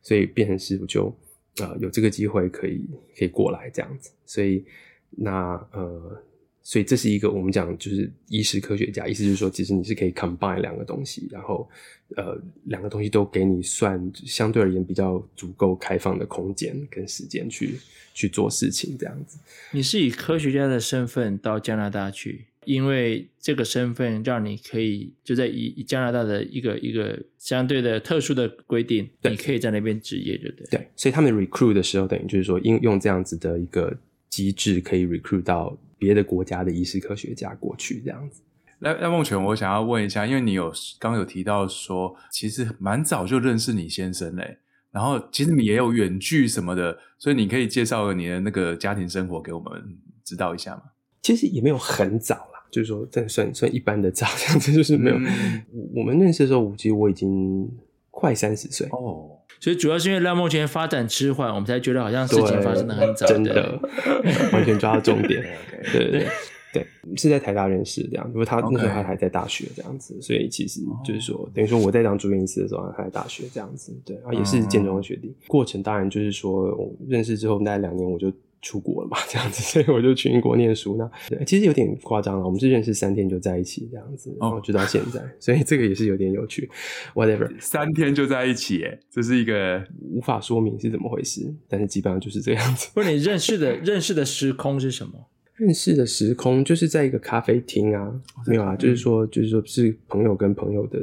[0.01, 1.13] 所以变成师傅就
[1.57, 2.81] 呃有这个机会可以
[3.17, 4.63] 可以过来这样子，所以
[5.09, 6.23] 那呃
[6.63, 11.67] 所以这是一个我们讲就是医师科学家，意思就是说其实你是可以 combine 两个东西，然后
[12.15, 17.79] 呃两个东西都给你算相对而言比较足够开放的空间跟时间去
[18.13, 19.39] 去做事情这样子。
[19.71, 22.45] 你是以科学家的身份到加拿大去？
[22.65, 30.67] 因为这个身份让你可以就在以加拿大的一个一个相对的特殊的规定，对你可以在那边职业，对不对？
[30.77, 33.91] 对，所以他们 recruit 的时候，等于就是说，应用这样子的一个
[34.29, 38.41] 机制，可以 recruit 到别的国家的医师科学家过去，这样子。
[38.77, 44.59] 那那梦泉，我想要问一下，因为你有刚有提到说，其实蛮早就认识你先生嘞，
[44.91, 50.83] 然后其实你也有远距什么的，所以你可以介绍你的那个家庭生活给我们知道一下吗？
[51.23, 52.50] 其实也没有很早。
[52.71, 55.17] 就是说，这算算一般的这样子，就是没有。
[55.17, 55.61] 嗯、
[55.93, 57.69] 我们认识的时候，其实我已经
[58.09, 59.37] 快三十岁哦。
[59.59, 63.79] 所以主要是因为赖孟权发展迟缓，我们才觉得好像事情发生的很早，真的
[64.51, 65.43] 完全抓到重点。
[65.93, 66.27] 对对
[66.73, 68.31] 对，是在台大认识这样。
[68.33, 73.93] 因为他那时候他还在大学这样子，所以其实就是说，等于说我在当住院医师的时候，他在大学这样子。
[74.05, 75.35] 对，然后也是建中的学弟。
[75.47, 80.97] 过程当然就是说，我认识之后大概两年，我就出国了嘛， 这样子，所以我就去英国念书。
[80.97, 86.69] 那其实有点夸张了，我们是认识三天就在一起这样子，然后直到现在， 所以这个也是有点有趣。
[87.13, 92.89] Whatever，三天就在一起，哎，这是一个无法说明是怎么回事，但是基本上就是这样子。
[92.95, 95.13] 不是你认识的认识的时空是什么？
[95.55, 98.11] 认识的时空就是在一个咖啡厅啊，
[98.47, 100.99] 没有啊，就是说就是说是朋友跟朋友的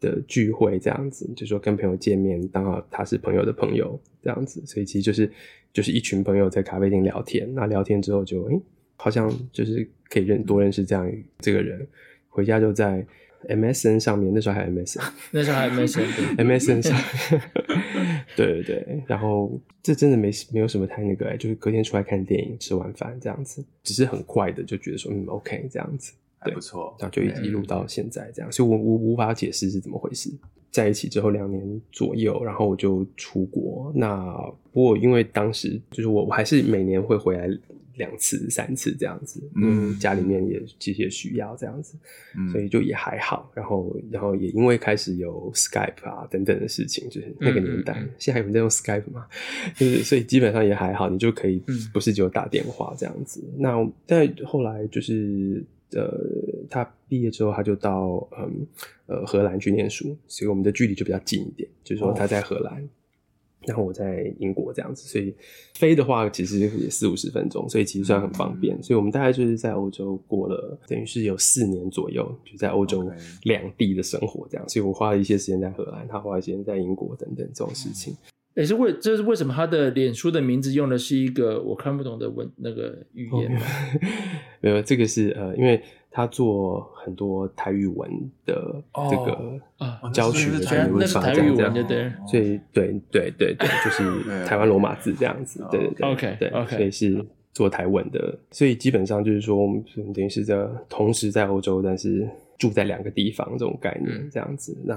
[0.00, 5.30] 的聚会这样子，就是说跟朋友见面，刚好他是朋友的朋友这样子，所以其实就是。
[5.72, 8.62] 就是一群朋友在咖啡厅聊天，那聊天之后就诶、欸，
[8.96, 11.06] 好像就是可以认多认识这样
[11.40, 11.86] 这个人，
[12.30, 13.04] 回家就在
[13.46, 17.42] MSN 上面，那时候还 MSN， 那时候还 MSN，MSN MSN 上面，
[18.34, 30.30] 对对对，然后这真的没没有什么太那个、欸，就是隔天出来看电影，吃完饭这样子，只是很快的就觉得说嗯 OK 这样子，对，不错，然后就一路到现在这样，所以我我无法解释是怎么回事。
[30.76, 33.90] 在一起之后两年左右，然后我就出国。
[33.94, 34.34] 那
[34.72, 37.48] 不过因为当时就是我，我还是每年会回来
[37.94, 41.96] 两次、三次这样子，嗯，家里面也其实也需要这样子，
[42.36, 43.50] 嗯，所以就也还好。
[43.54, 49.26] 然后，然后也因为开始有 Skype 啊等等的事情，就是那个年代，嗯嗯嗯，现在还有人在用 Skype 吗？
[49.74, 51.62] 就是所以基本上也还好，你就可以
[51.94, 53.42] 不是只有打电话这样子。
[53.54, 55.64] 嗯，那但后来就是。
[55.96, 58.66] 呃，他毕业之后，他就到嗯
[59.06, 61.68] 呃荷兰去念书，所以我们的距离就比较近一点。
[61.82, 62.88] 就是说他在荷兰，哦、
[63.66, 65.34] 然后我在英国这样子，所以
[65.74, 68.76] 飞的话其实也四五十分钟，所以其实算很方便。
[68.76, 73.10] 嗯、所以我们大概就是在欧洲过了，等于是有四年左右，就在欧洲
[73.44, 74.68] 两地的生活这样。
[74.68, 78.14] 所以我花了一些时间在荷兰，他花了一些时间在英国等等这种事情。
[78.56, 83.60] 也、欸、是为这是为什么他的脸书的名字用的是一个我看不懂的文那个语言？
[84.62, 88.10] 没有，这个是呃，因为他做很多台语文
[88.46, 89.60] 的这个
[90.10, 91.06] 教学的台语文，
[91.54, 100.56] 这样对对，所以对对对对，就是 台湾罗马字这样子，对对对，OK 对.所以是做台文的，所以基本上就是说我们等于是在
[100.88, 104.96] 同时在欧洲，但是住在两个地方这种概念这样子，那。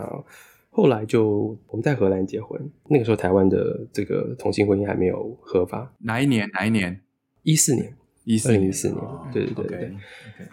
[0.72, 5.94] 后来就我们在荷兰结婚，那个时候台湾的这个同性婚姻还没有合法。
[6.00, 6.50] 哪一年？
[6.54, 7.02] 哪一年？
[7.44, 9.02] 一四年，一四年，一四年。
[9.34, 9.78] 对对对对。
[9.78, 9.96] Okay, okay.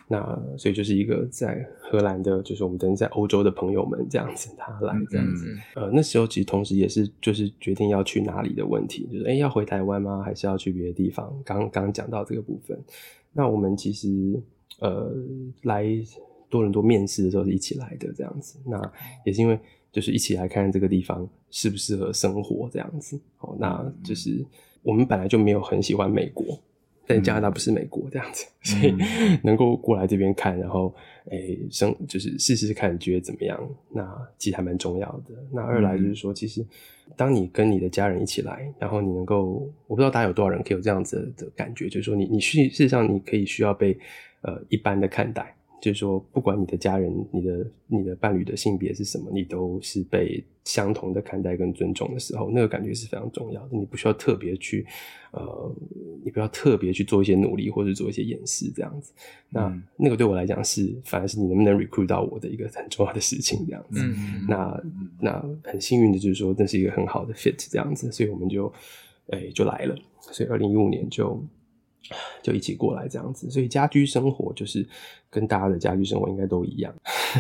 [0.09, 5.53] 那所以就是一个在荷兰的，就是我们等于在欧洲的朋友们这样子，他来这样子。
[5.75, 10.23] 嗯、呃，那时候其实同时也是就是决定要去哪里的问题，就是哎要回台湾吗？
[10.25, 11.33] 还是要去别的地方？
[11.45, 12.77] 刚刚讲到这个部分。
[13.33, 14.43] 那我们其实
[14.81, 15.13] 呃
[15.63, 15.85] 来
[16.49, 18.59] 多伦多面试的时候是一起来的这样子。
[18.65, 18.81] 那
[19.25, 19.61] 也是因为。
[19.97, 24.45] 就是一起来看看这个地方适不适合生活这样子，哦，那就是
[24.83, 26.61] 我们本来就没有很喜欢美国，
[27.07, 28.95] 但加拿大不是美国这样子，所以
[29.43, 30.95] 能够过来这边看，然后
[31.31, 33.59] 诶生就是试试看觉得怎么样，
[33.91, 35.35] 那其实还蛮重要的。
[35.51, 36.63] 那二来就是说，其实
[37.17, 43.99] 当你跟你的家人一起来，然后你能够，我不知道大家有多少人可以有这样子的感觉，就是说你你需事实上你可以需要被
[44.43, 45.57] 呃一般的看待。
[45.87, 53.77] 就是说，不管你的家人、你的、你的伴侣的性别是什么，你都是被相同的看待跟尊重的时候，那个感觉是非常重要的。
[53.77, 54.85] 你不需要特别去，
[55.31, 55.73] 呃，
[56.25, 59.13] 你不要特别去做一些努力或者做一些掩饰这样子。
[59.49, 64.01] 那、嗯、那个对我来讲是，反而是你能不能 recruit 到我的一个很重要的事情这样子。
[64.03, 64.83] 嗯、那
[65.21, 68.67] 那很幸运的就是说，这是一个很好的 fit 这样子，所以我们就
[69.29, 69.95] 哎、欸、就来了。
[70.21, 71.41] 所以二零一五年就。
[72.43, 74.87] 就一起过来这样子，所以家居生活就是
[75.31, 76.95] 跟大家的家居生活应该都一样，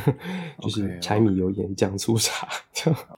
[0.61, 2.49] 就是柴米油盐酱醋茶。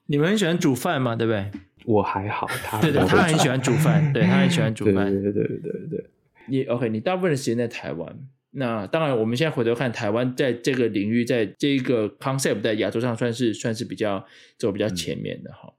[0.06, 1.16] 你们很喜欢煮饭吗？
[1.16, 1.50] 对不对？
[1.84, 6.04] 我还好，他 对对，他很喜欢煮饭，对，他很喜欢煮饭，对对对对对对。
[6.46, 6.88] 你 OK？
[6.88, 8.18] 你大部分的时间在台湾，
[8.50, 14.24] 那当然，我们现在回头看台湾在这个领域，在这个 concept 在亚洲上算是算是比较
[14.58, 15.68] 走比较前面的哈。
[15.68, 15.72] 嗯、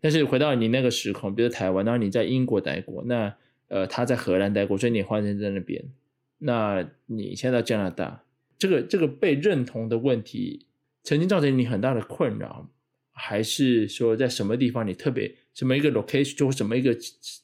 [0.00, 3.34] 但是回到你那个时空，比如台湾，然后你在英国待过，那。
[3.68, 5.84] 呃，他在荷兰待过，所以你换人在那边。
[6.38, 8.24] 那你现在到加拿大，
[8.58, 10.66] 这个这个被认同的问题，
[11.02, 12.70] 曾经造成你很大的困扰，
[13.12, 16.96] 还是说在什么地方你特别什么一个 location，就什么一个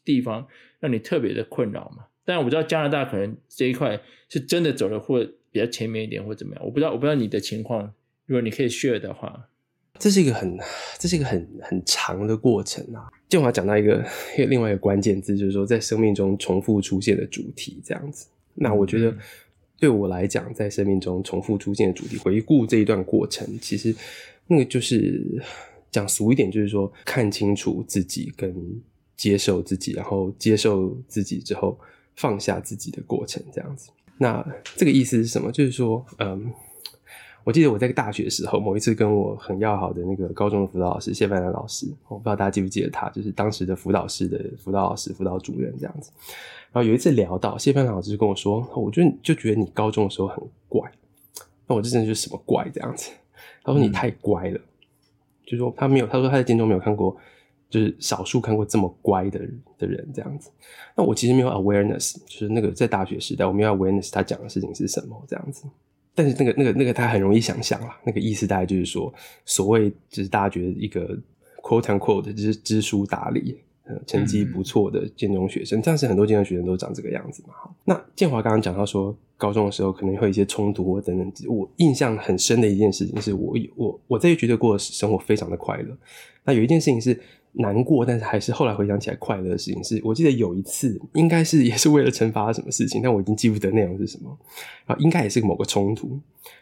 [0.04, 0.46] 地方
[0.78, 2.06] 让你特别的困扰嘛？
[2.24, 7.94] 但我知道加拿大可能这一块是真的走的或比较前面一点，或怎么样，我不知道，我不知道你的情况，
[8.26, 9.48] 如果你可以 share 的话。
[10.02, 10.58] 这是一个很，
[10.98, 13.08] 这是一个很很长的过程啊。
[13.28, 14.04] 建华讲到 一个
[14.48, 18.26] 另外一个关键字，就是说在生命中重复出现的主题这样子。
[18.52, 19.16] 那我觉得
[19.78, 23.94] 对我来讲，在生命中重复出现的主题，回顾这一段过程，其实
[24.48, 25.40] 那个就是
[25.92, 28.52] 讲俗一点，就是说看清楚自己跟
[29.16, 31.78] 接受自己，然后接受自己之后
[32.16, 33.88] 放下自己的过程这样子。
[34.18, 34.44] 那
[34.74, 35.52] 这个意思是什么？
[35.52, 36.52] 就是说，嗯。
[37.44, 46.10] 我记得我在大学的时候，某一次跟我很要好的那个高中的辅导老师谢范兰老师，我不知道大家记不记得他，就是当时的辅导室的辅导老师、辅导主任这样子。
[46.72, 50.38] 然后有一次聊到谢范兰老师就跟我说，我就就觉得你高中的时候很
[50.68, 50.90] 怪，
[51.66, 53.10] 那我这真的就是什么怪这样子？
[53.64, 54.62] 他说你太乖了，嗯、
[55.44, 57.16] 就是说他没有，他说他在建中没有看过，
[57.68, 59.40] 就是少数看过这么乖的
[59.78, 60.50] 的人这样子。
[60.96, 65.64] 那我其实没有 awareness，就是那个在大学时代我没有 awareness 他讲的事情是什么这样子。
[66.14, 67.98] 但是那个、那个、那个，他很容易想象啦。
[68.04, 69.12] 那个意思大概就是说，
[69.44, 71.18] 所谓就是大家觉得一个
[71.62, 77.54] quote unquote 就是知书达理、呃，成绩不错的建中学生，这样是很多建中学生都长这个样子嘛。
[77.84, 81.32] 那建华刚刚讲到说，高中的时候可能会有一些冲突或等等。
[81.48, 85.96] 我印象很深的一件事情是我我我在觉得过生活非常的快乐。
[86.44, 87.18] 那有一件事情是。
[87.52, 94.36] 难过，但是还是后来回想起来快乐的事情是，我记得有一次，应该是 也是为了惩罚什么事情，但我已经记不得内容是什么。
[94.86, 96.18] 然后应该也是某个冲突，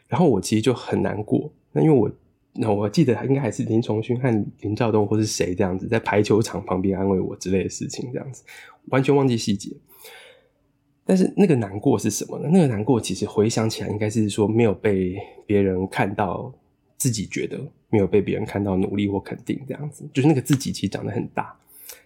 [0.09, 1.51] 然后我其实就很难过。
[1.72, 2.11] 那因为我，
[2.55, 8.43] 那我记得应该还是林崇勋和林兆东或是谁这样子在排球场旁边安慰我之类的事情，这样子
[8.86, 9.70] 完全忘记细节。
[11.05, 12.49] 但是那个难过是什么呢？
[12.53, 15.16] 那个难过其实回想起来，应该是说没有被
[15.47, 16.53] 别人看到，
[17.01, 17.59] 自己觉得。
[17.92, 21.53] 没有被别人看到努力或肯定，这样子就是那个自己其实长得很大，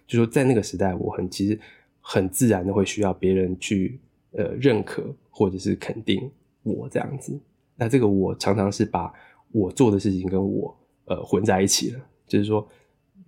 [0.07, 1.59] 就说在那个时代，我很其实
[2.01, 3.99] 很自然的会需要别人去
[4.31, 6.27] 呃认可或者是肯定
[6.63, 7.39] 我这样子。
[7.75, 9.13] 那这个我常常是把
[9.51, 10.75] 我做的事情跟我
[11.05, 12.67] 呃混在一起了，就是说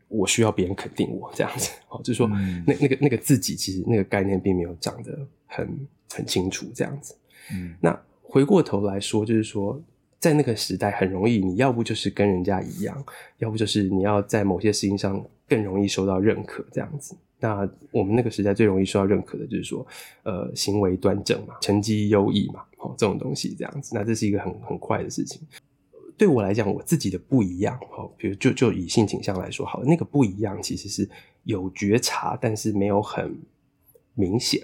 [0.07, 1.70] 我需要别人肯定我这样子。
[1.88, 2.28] 好， 就是说
[2.65, 5.15] 那那个那个自己其实那个概念并没有长得
[5.45, 7.15] 很很清楚这样子。
[7.53, 9.80] 嗯，那回过头来说，就是说。
[10.20, 13.05] 在那个时代很容易，你要不就是跟人家一样，
[13.38, 17.15] 要不就是你要在某些事情上更容易受到认可，这样子。
[17.39, 19.86] 那我们那个时代最容易受到认可的就是说，
[20.24, 23.93] 呃，行为端正嘛，成绩优异嘛，哦，这种东西这样子。
[23.93, 25.39] 那这是一个很很快的事情。
[26.18, 31.07] 对我来讲，我自己的不一样，哦，比如就就以性倾向来说，好，那个不一样其实是
[31.43, 33.38] 有觉察，但是没有很
[34.15, 34.59] 明显。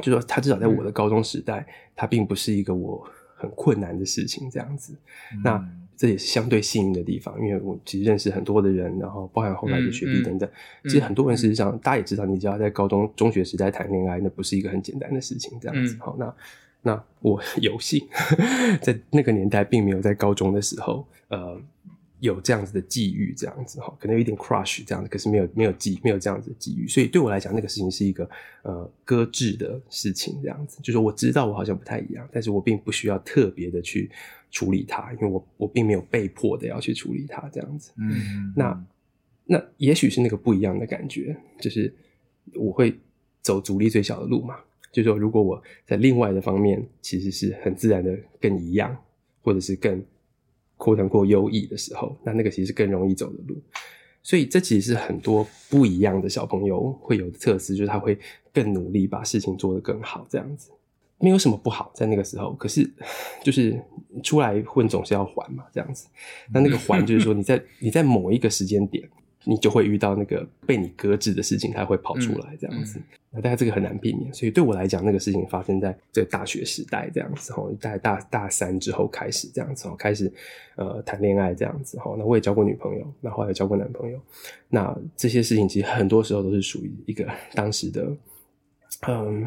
[0.00, 1.66] 就说他至少在我的高中时代，
[1.96, 3.04] 他并不是一个我。
[3.40, 4.92] 很困难的事情，这样子，
[5.32, 10.48] 嗯、那这也是相对幸运的地方，因为我其实认识很多的人，然后包含后来的学弟等等。
[10.48, 10.52] 嗯
[10.84, 15.94] 嗯、其实很多人事实上，嗯、大家也知道，你只要在高中、中学时代谈恋爱，那不是一个很简单的事情，这样子。
[15.94, 16.34] 嗯、好，那
[16.82, 18.06] 那我 有幸
[18.82, 21.60] 在那个年代，并没有在高中的时候，呃。
[22.20, 28.28] 有这样子的际遇，这样子哈，可能有一点 crush 这样子，可是没有没有际没有这样子的际遇，所以对我来讲，那个事情是一个
[28.62, 34.10] 呃搁置的事情，这样子，就是我知道我好像不太一样，但是我并不需要特别的去
[34.50, 37.90] 处理它，因为我我并没有被迫的要去处理它，这样子。
[37.96, 38.84] 嗯，那
[39.46, 41.92] 那也许是那个不一样的感觉，就是
[42.54, 42.98] 我会
[43.40, 44.56] 走阻力最小的路嘛，
[44.92, 48.96] 就是说如果我在另外的方面其实是很自然的更一样，
[49.42, 50.04] 或者是更。
[50.80, 53.54] 扩展过优异的时候，那那个其实是更容易走的路，
[54.22, 58.18] 所以这其实是很多不一样的小朋友会有的特质，就是他会
[58.54, 60.70] 更努力把事情做得更好，这样子
[61.18, 62.54] 没有什么不好在那个时候。
[62.54, 62.90] 可是
[63.44, 63.78] 就是
[64.22, 66.06] 出来混总是要还嘛，这样子。
[66.50, 69.06] 那那个还就是说你在 你在某一个时间点。
[69.44, 73.00] 你就会遇到那个被你搁置的事情，它会跑出来这样子。
[73.32, 80.30] 那大家这个很难避免，所以对我来讲，那个事情发生在这个大学时代这样子哈，在大大三之后开始这样子，开始
[80.76, 82.14] 呃谈恋爱这样子哈。
[82.18, 84.20] 那我也交过女朋友，那后来也交过男朋友。
[84.68, 87.24] 那这些事情其实很多时候都是属于一个
[87.54, 88.12] 当时的
[89.06, 89.46] 嗯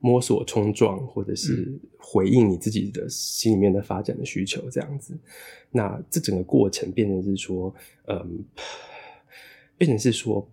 [0.00, 5.16] 摸索冲撞，或者是回应你自己的心里面的发展的需求这样子。
[5.70, 7.72] 那这整个过程变成是说
[8.08, 8.44] 嗯。
[9.80, 10.46] 变成是说，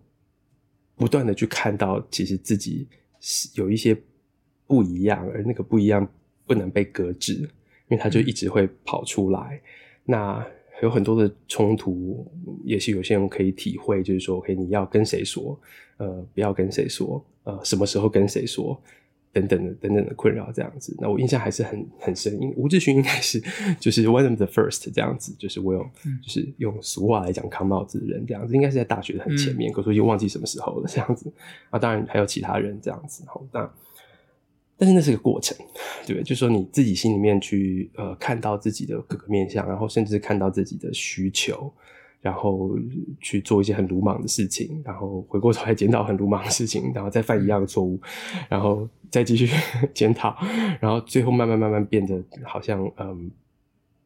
[0.96, 2.88] 不断的去看到，其实自己
[3.20, 3.94] 是有一些
[4.66, 6.10] 不一样，而那个不一样
[6.46, 7.48] 不能被搁置，因
[7.90, 9.60] 为它就一直会跑出来。
[10.02, 10.42] 那
[10.80, 12.26] 有很多的冲突，
[12.64, 15.60] 也许有些人可以体会，就是说，OK，你要跟谁说，
[15.98, 18.82] 呃，不要跟谁说，呃，什么时候跟谁说。
[19.38, 22.32] 等等的等等的困扰这样子，那我印象还是很很深。
[22.40, 23.40] 因为吴志勋应该是
[23.78, 31.32] 就是 one of the first 这样子，就是我有、嗯、就是用俗话来讲扛帽子的人这样子，应该是在大学的很前面，可是我已经忘记什么时候了这样子。
[31.70, 33.22] 啊，当然还有其他人这样子。
[33.26, 33.70] 好，那
[34.76, 35.56] 但是那是个过程，
[36.06, 36.22] 对不对？
[36.22, 41.72] 就是说你自己心里面去呃看到自己的各个面向，然后甚至看到自己的需求。
[42.20, 42.76] 然后
[43.20, 47.98] 去做一些很鲁莽的事情，然后回过头来检讨很鲁莽的事情，然后再犯一样的错误，
[48.48, 49.48] 然后再继续
[49.94, 50.36] 检讨，
[50.80, 53.30] 然后最后慢慢慢慢变得好像嗯，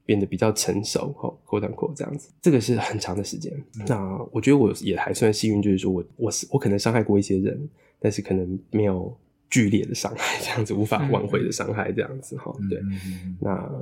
[0.04, 3.52] 变得比较成熟，哦，扩展扩这样子，这个是很长的时间。
[3.78, 9.16] 嗯、那我觉得我也还算幸运，就是说我我是我可能伤害过一些人，但是可能没有
[9.48, 12.54] 剧烈的伤害，这样子无法挽回的伤害，这样子哈。
[12.68, 13.72] 对，嗯、那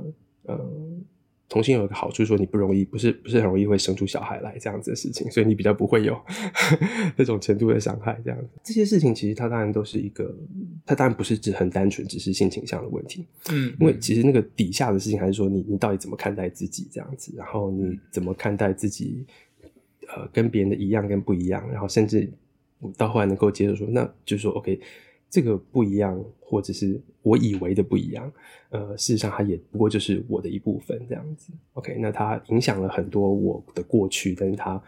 [0.43, 0.57] 呃。
[1.51, 6.17] 同性有一个好处，说你不容易，不是不是很容易会生出小孩来这样子的事情，所以你比较不会有
[7.17, 8.17] 那种程度的伤害。
[8.23, 10.33] 这样子，这些事情其实它当然都是一个，
[10.85, 19.25] 它当然不是只很单纯只是性倾向的问题，嗯，因为其实那个底下的事情还是说你你到底怎么看待自己这样子，然后你怎么看待自己，
[20.07, 22.31] 呃，跟别人的一样跟不一样，然后甚至
[22.95, 24.79] 到后来能够接受说，那就是说 OK。
[25.31, 28.29] 这个不一样，或者是我以为的不一样，
[28.69, 31.53] 呃，事实上它也不过就是我的一部分这样子。
[31.75, 34.79] OK，那它影响了很多我的过去，但是它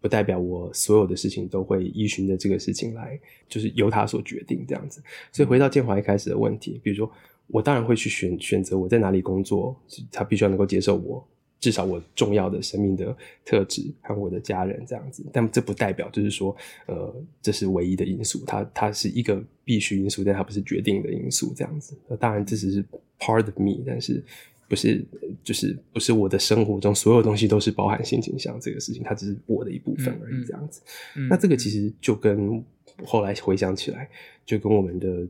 [0.00, 3.16] 不代表我所有的事情都会依循着这个事情来，
[3.48, 5.00] 就是由它所决定这样子。
[5.30, 7.08] 所以回到建华一开始的问题，比如说
[7.46, 9.80] 我当然会去选选择我在哪里工作，
[10.10, 11.24] 他必须要能够接受我。
[11.62, 16.54] 至少我重要的生命的特质和我的家人这样子，但这不代表就是说，
[16.88, 18.42] 呃，这是唯一的因素。
[18.44, 21.54] 它它是一个必须因素，但它不是决定的因素。
[21.54, 22.84] 这样子，当然这只是
[23.20, 24.20] part of me，但是
[24.68, 25.04] 不是
[25.44, 30.44] 就是不是我的生活中所有东西都是包含性倾向这个事情，它只是我的一部分而已。
[30.44, 30.82] 这样子，
[31.14, 32.60] 嗯嗯、那这个其实就跟
[33.04, 34.10] 后来回想起来，
[34.44, 35.24] 就跟我们的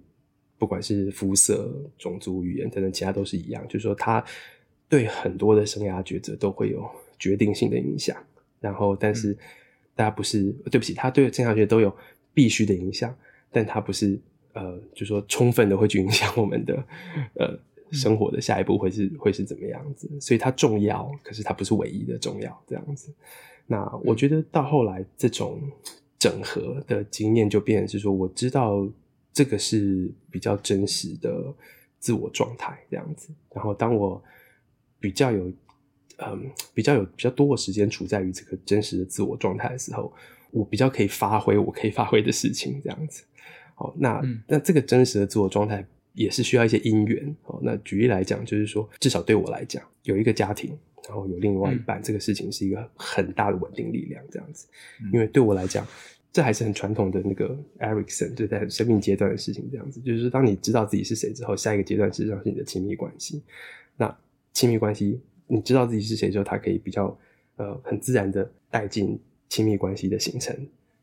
[0.57, 4.24] 不管是肤色、种族、语言等等，其他都是一样，就是说它。
[4.93, 6.86] 对很多的生涯抉择都会有
[7.18, 8.14] 决定性的影响，
[8.61, 9.32] 然后，但是
[9.95, 11.90] 大家不是，嗯、对不起，他对生涯抉择都有
[12.34, 13.16] 必须的影响，
[13.51, 14.20] 但他不是，
[14.53, 16.74] 呃，就是说充分的会去影响我们的，
[17.36, 17.59] 呃，
[17.90, 23.11] 生活的下一步会是会是怎么样子，所以它重要，可是它不是唯一的重要，这样子。
[23.66, 25.59] 那我觉得到后来这种
[26.18, 28.86] 整合的经验就变成是说，我知道
[29.32, 31.51] 这个是比较真实的
[31.99, 33.30] 自我状态，这样子。
[33.55, 34.22] 然后当我
[35.03, 35.53] 比较有，
[36.19, 40.11] 嗯，比较有比较多的时间处在于这个真实的自我状态的时候，
[40.53, 43.25] 我比较可以发挥我可以发挥的事情，这样子。
[43.75, 45.85] 好，那、嗯、那这个真实的自我状态
[46.15, 47.35] 也是需要一些因缘。
[47.43, 50.79] 好，那举例来讲，就是说，至少对我来讲，有一个家庭，
[51.09, 54.69] 然后有另外一半，嗯、这个事情是一个很大的稳定力量，这样子。
[55.03, 55.85] 嗯、因为对我来讲，
[56.33, 60.01] 这还是很传统的那个 Erikson 就在生命阶段的事情，这样子。
[60.01, 63.43] 就是说，当你知道自己是谁之后，下一个阶段实际上是你的亲密关系。
[63.97, 64.15] 那
[64.53, 67.19] 亲密关系，你知道自己是谁之后，他可以比较
[67.57, 70.57] 呃很自然的带进亲密关系的形成。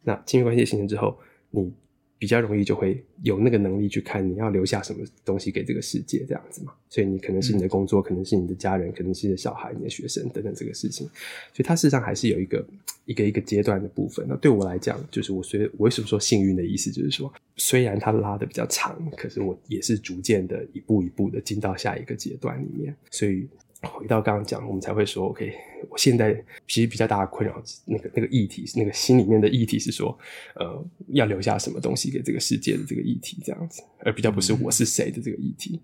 [0.04, 1.18] 那亲密关系形成之后，
[1.50, 1.74] 你
[2.20, 6.74] 比较容易就会有那个能力去看你要留下什么东西给这个世界，这样子嘛。
[6.90, 11.08] 所以你可能是你的工作，嗯、可能是你的家人，可能是你的小孩、你的学生等等这个事情。
[11.54, 12.68] 所以它事实上还是有一个
[13.06, 14.26] 一个一个阶段的部分。
[14.28, 22.94] 那对我来讲，就是我虽我为什么说幸运的意思，就是说虽然它拉的比较长，可是我也是逐渐的一步一步的进到下一个阶段里面。
[23.10, 23.48] 所以。
[23.82, 25.54] 回到刚刚讲，我们才会说，OK，
[25.90, 26.34] 我现在
[26.68, 30.18] 其实比较大的困扰，那个那个议题，那个心里面的议题是说，
[30.56, 35.80] 呃，要留下什么东西给这个世界的这个议题，这样子，而比较不是我是谁的这个议题。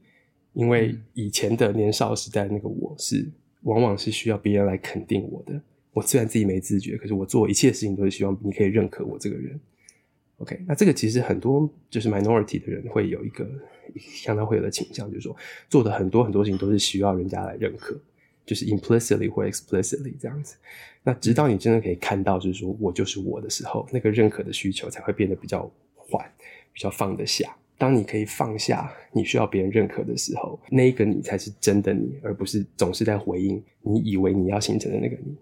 [0.54, 3.30] 因为以前的年少时代那个我是，
[3.64, 5.62] 往往是需要别人来肯定我的。
[5.92, 9.58] 我虽然自己没自觉，可是我做一切事情都是希望你可以认可我这个人。
[10.38, 13.50] OK，那这个其实很多就是 minority 的人会有一个
[14.00, 15.36] 相当会有的倾向，就是说
[15.70, 17.96] 做的很多很多事情都是需要人家来认可，
[18.46, 20.56] 就是 implicitly 或 explicitly 这样子。
[21.04, 26.26] 那直到你真的可以看到，就是说我就是我的时候，那个认可的需求才会变得比较缓，
[26.74, 27.56] 比较放得下。
[27.78, 35.36] 当你可以放下你需要别人认可的时候，那个你才是真的你，而不是总是在回应你以为你要形成的那个你。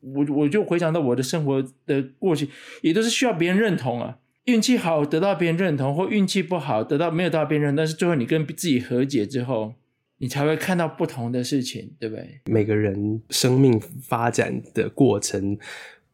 [0.00, 2.48] 我我就回想到我的生活的过去，
[2.82, 4.18] 也都是需要别人认同啊。
[4.48, 9.74] 运气好得到别人认同，或运气不好得到没有得到别人认同，但是最后你跟自己和解之后，
[10.16, 12.40] 你才会看到不同的事情，对不对？
[12.46, 15.58] 每个人生命发展的过程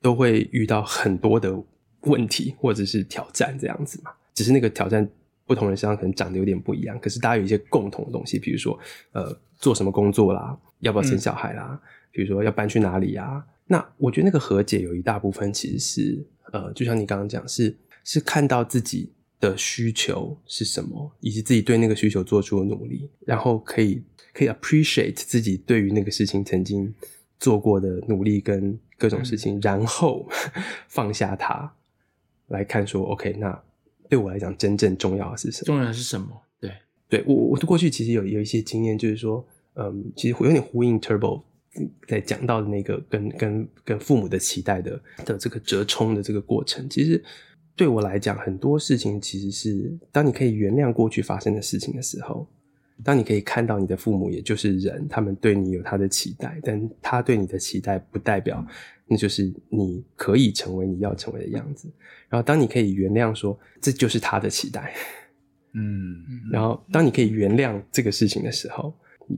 [0.02, 1.56] 都会遇到很多的
[2.00, 4.10] 问题或者是挑战，这样子嘛。
[4.34, 5.08] 只是那个挑战
[5.46, 8.76] 不同人身上可能长得有点不一样，可是大家有一些共同的东西，比如说
[9.12, 11.80] 呃做什么工作啦，要不要生小孩啦，嗯、
[12.10, 13.46] 比如说要搬去哪里啊。
[13.68, 17.72] 那我觉得那个和解有一大部分其实是呃，就像你刚刚讲是。
[18.04, 24.02] 是看到自己的需求是什么，以及自己对那个需求做出的努力，然后可以
[24.32, 26.94] 可以 appreciate 自己对于那个事情曾经
[27.40, 30.26] 做过的努力跟各种事情，嗯、然后
[30.88, 31.72] 放下它
[32.48, 33.62] 来看说，OK，那
[34.08, 35.64] 对我来讲真正重要的是什么？
[35.66, 36.42] 重要的是什么？
[36.60, 36.72] 对，
[37.08, 39.44] 对我我过去其实有有一些经验，就是说，
[39.74, 41.42] 嗯，其实有点呼应 Turbo
[42.06, 47.22] 在讲到的那个跟跟跟父母的期待的的这个折冲的这个过程，其实。
[47.76, 52.46] 对我来讲，很多事情其实是当你可以原谅过去发生的事情的时候，
[53.02, 58.64] 当你可以看到你的父母也就是人，他们对你有他的期待，但他对你的期待不代表
[59.06, 61.88] 那就是你可以成为你要成为的样子。
[62.28, 64.94] 然后，当你可以原谅说这就是他的期待，
[65.72, 66.22] 嗯，
[66.52, 68.94] 然后当你可以原谅这个事情的时候，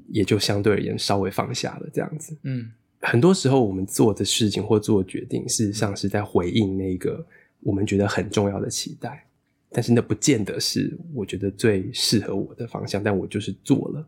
[0.08, 2.36] 也就相对而言稍微放下了这样子。
[2.42, 2.70] 嗯，
[3.00, 7.26] 很多时候我们做的事情或做决定，事实上是在回应那个
[7.66, 9.26] 我们觉得很重要的期待，
[9.70, 14.06] 但是那不见得是我觉得最适合我的方向，但我就是做了，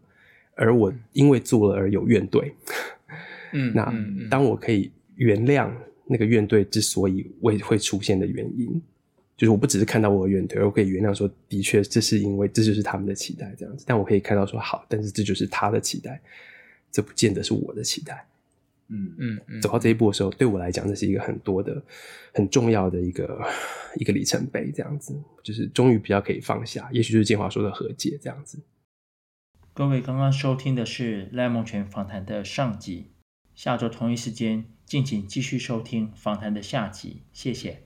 [0.54, 2.52] 而我因为做了而有怨怼。
[3.52, 3.92] 嗯，那
[4.30, 5.68] 当我可以原谅
[6.06, 8.80] 那个怨怼之所以会会出现的原因。
[9.36, 13.84] 就是我不只是看到我的怨怼，我可以原谅说，的确这是因为这就是他们的期待这样子。
[13.88, 16.20] 但我可以看到说好，但是这就是他的期待，
[16.92, 18.24] 这不见得是我的期待。
[18.88, 19.60] 嗯嗯嗯。
[19.60, 21.82] 走到这一步的时候，对我来讲，这是一个很多的、
[22.34, 23.40] 很重要的一个
[23.96, 24.70] 一个里程碑。
[24.70, 28.62] 这样子，就是终于比较可以放下，也许就是建华说的和解这样子。
[29.74, 33.12] 各位刚刚收听的是赖孟权访谈的上集，
[33.54, 37.22] 下周同一时间敬请继续收听访谈的下集。
[37.32, 37.84] 谢谢。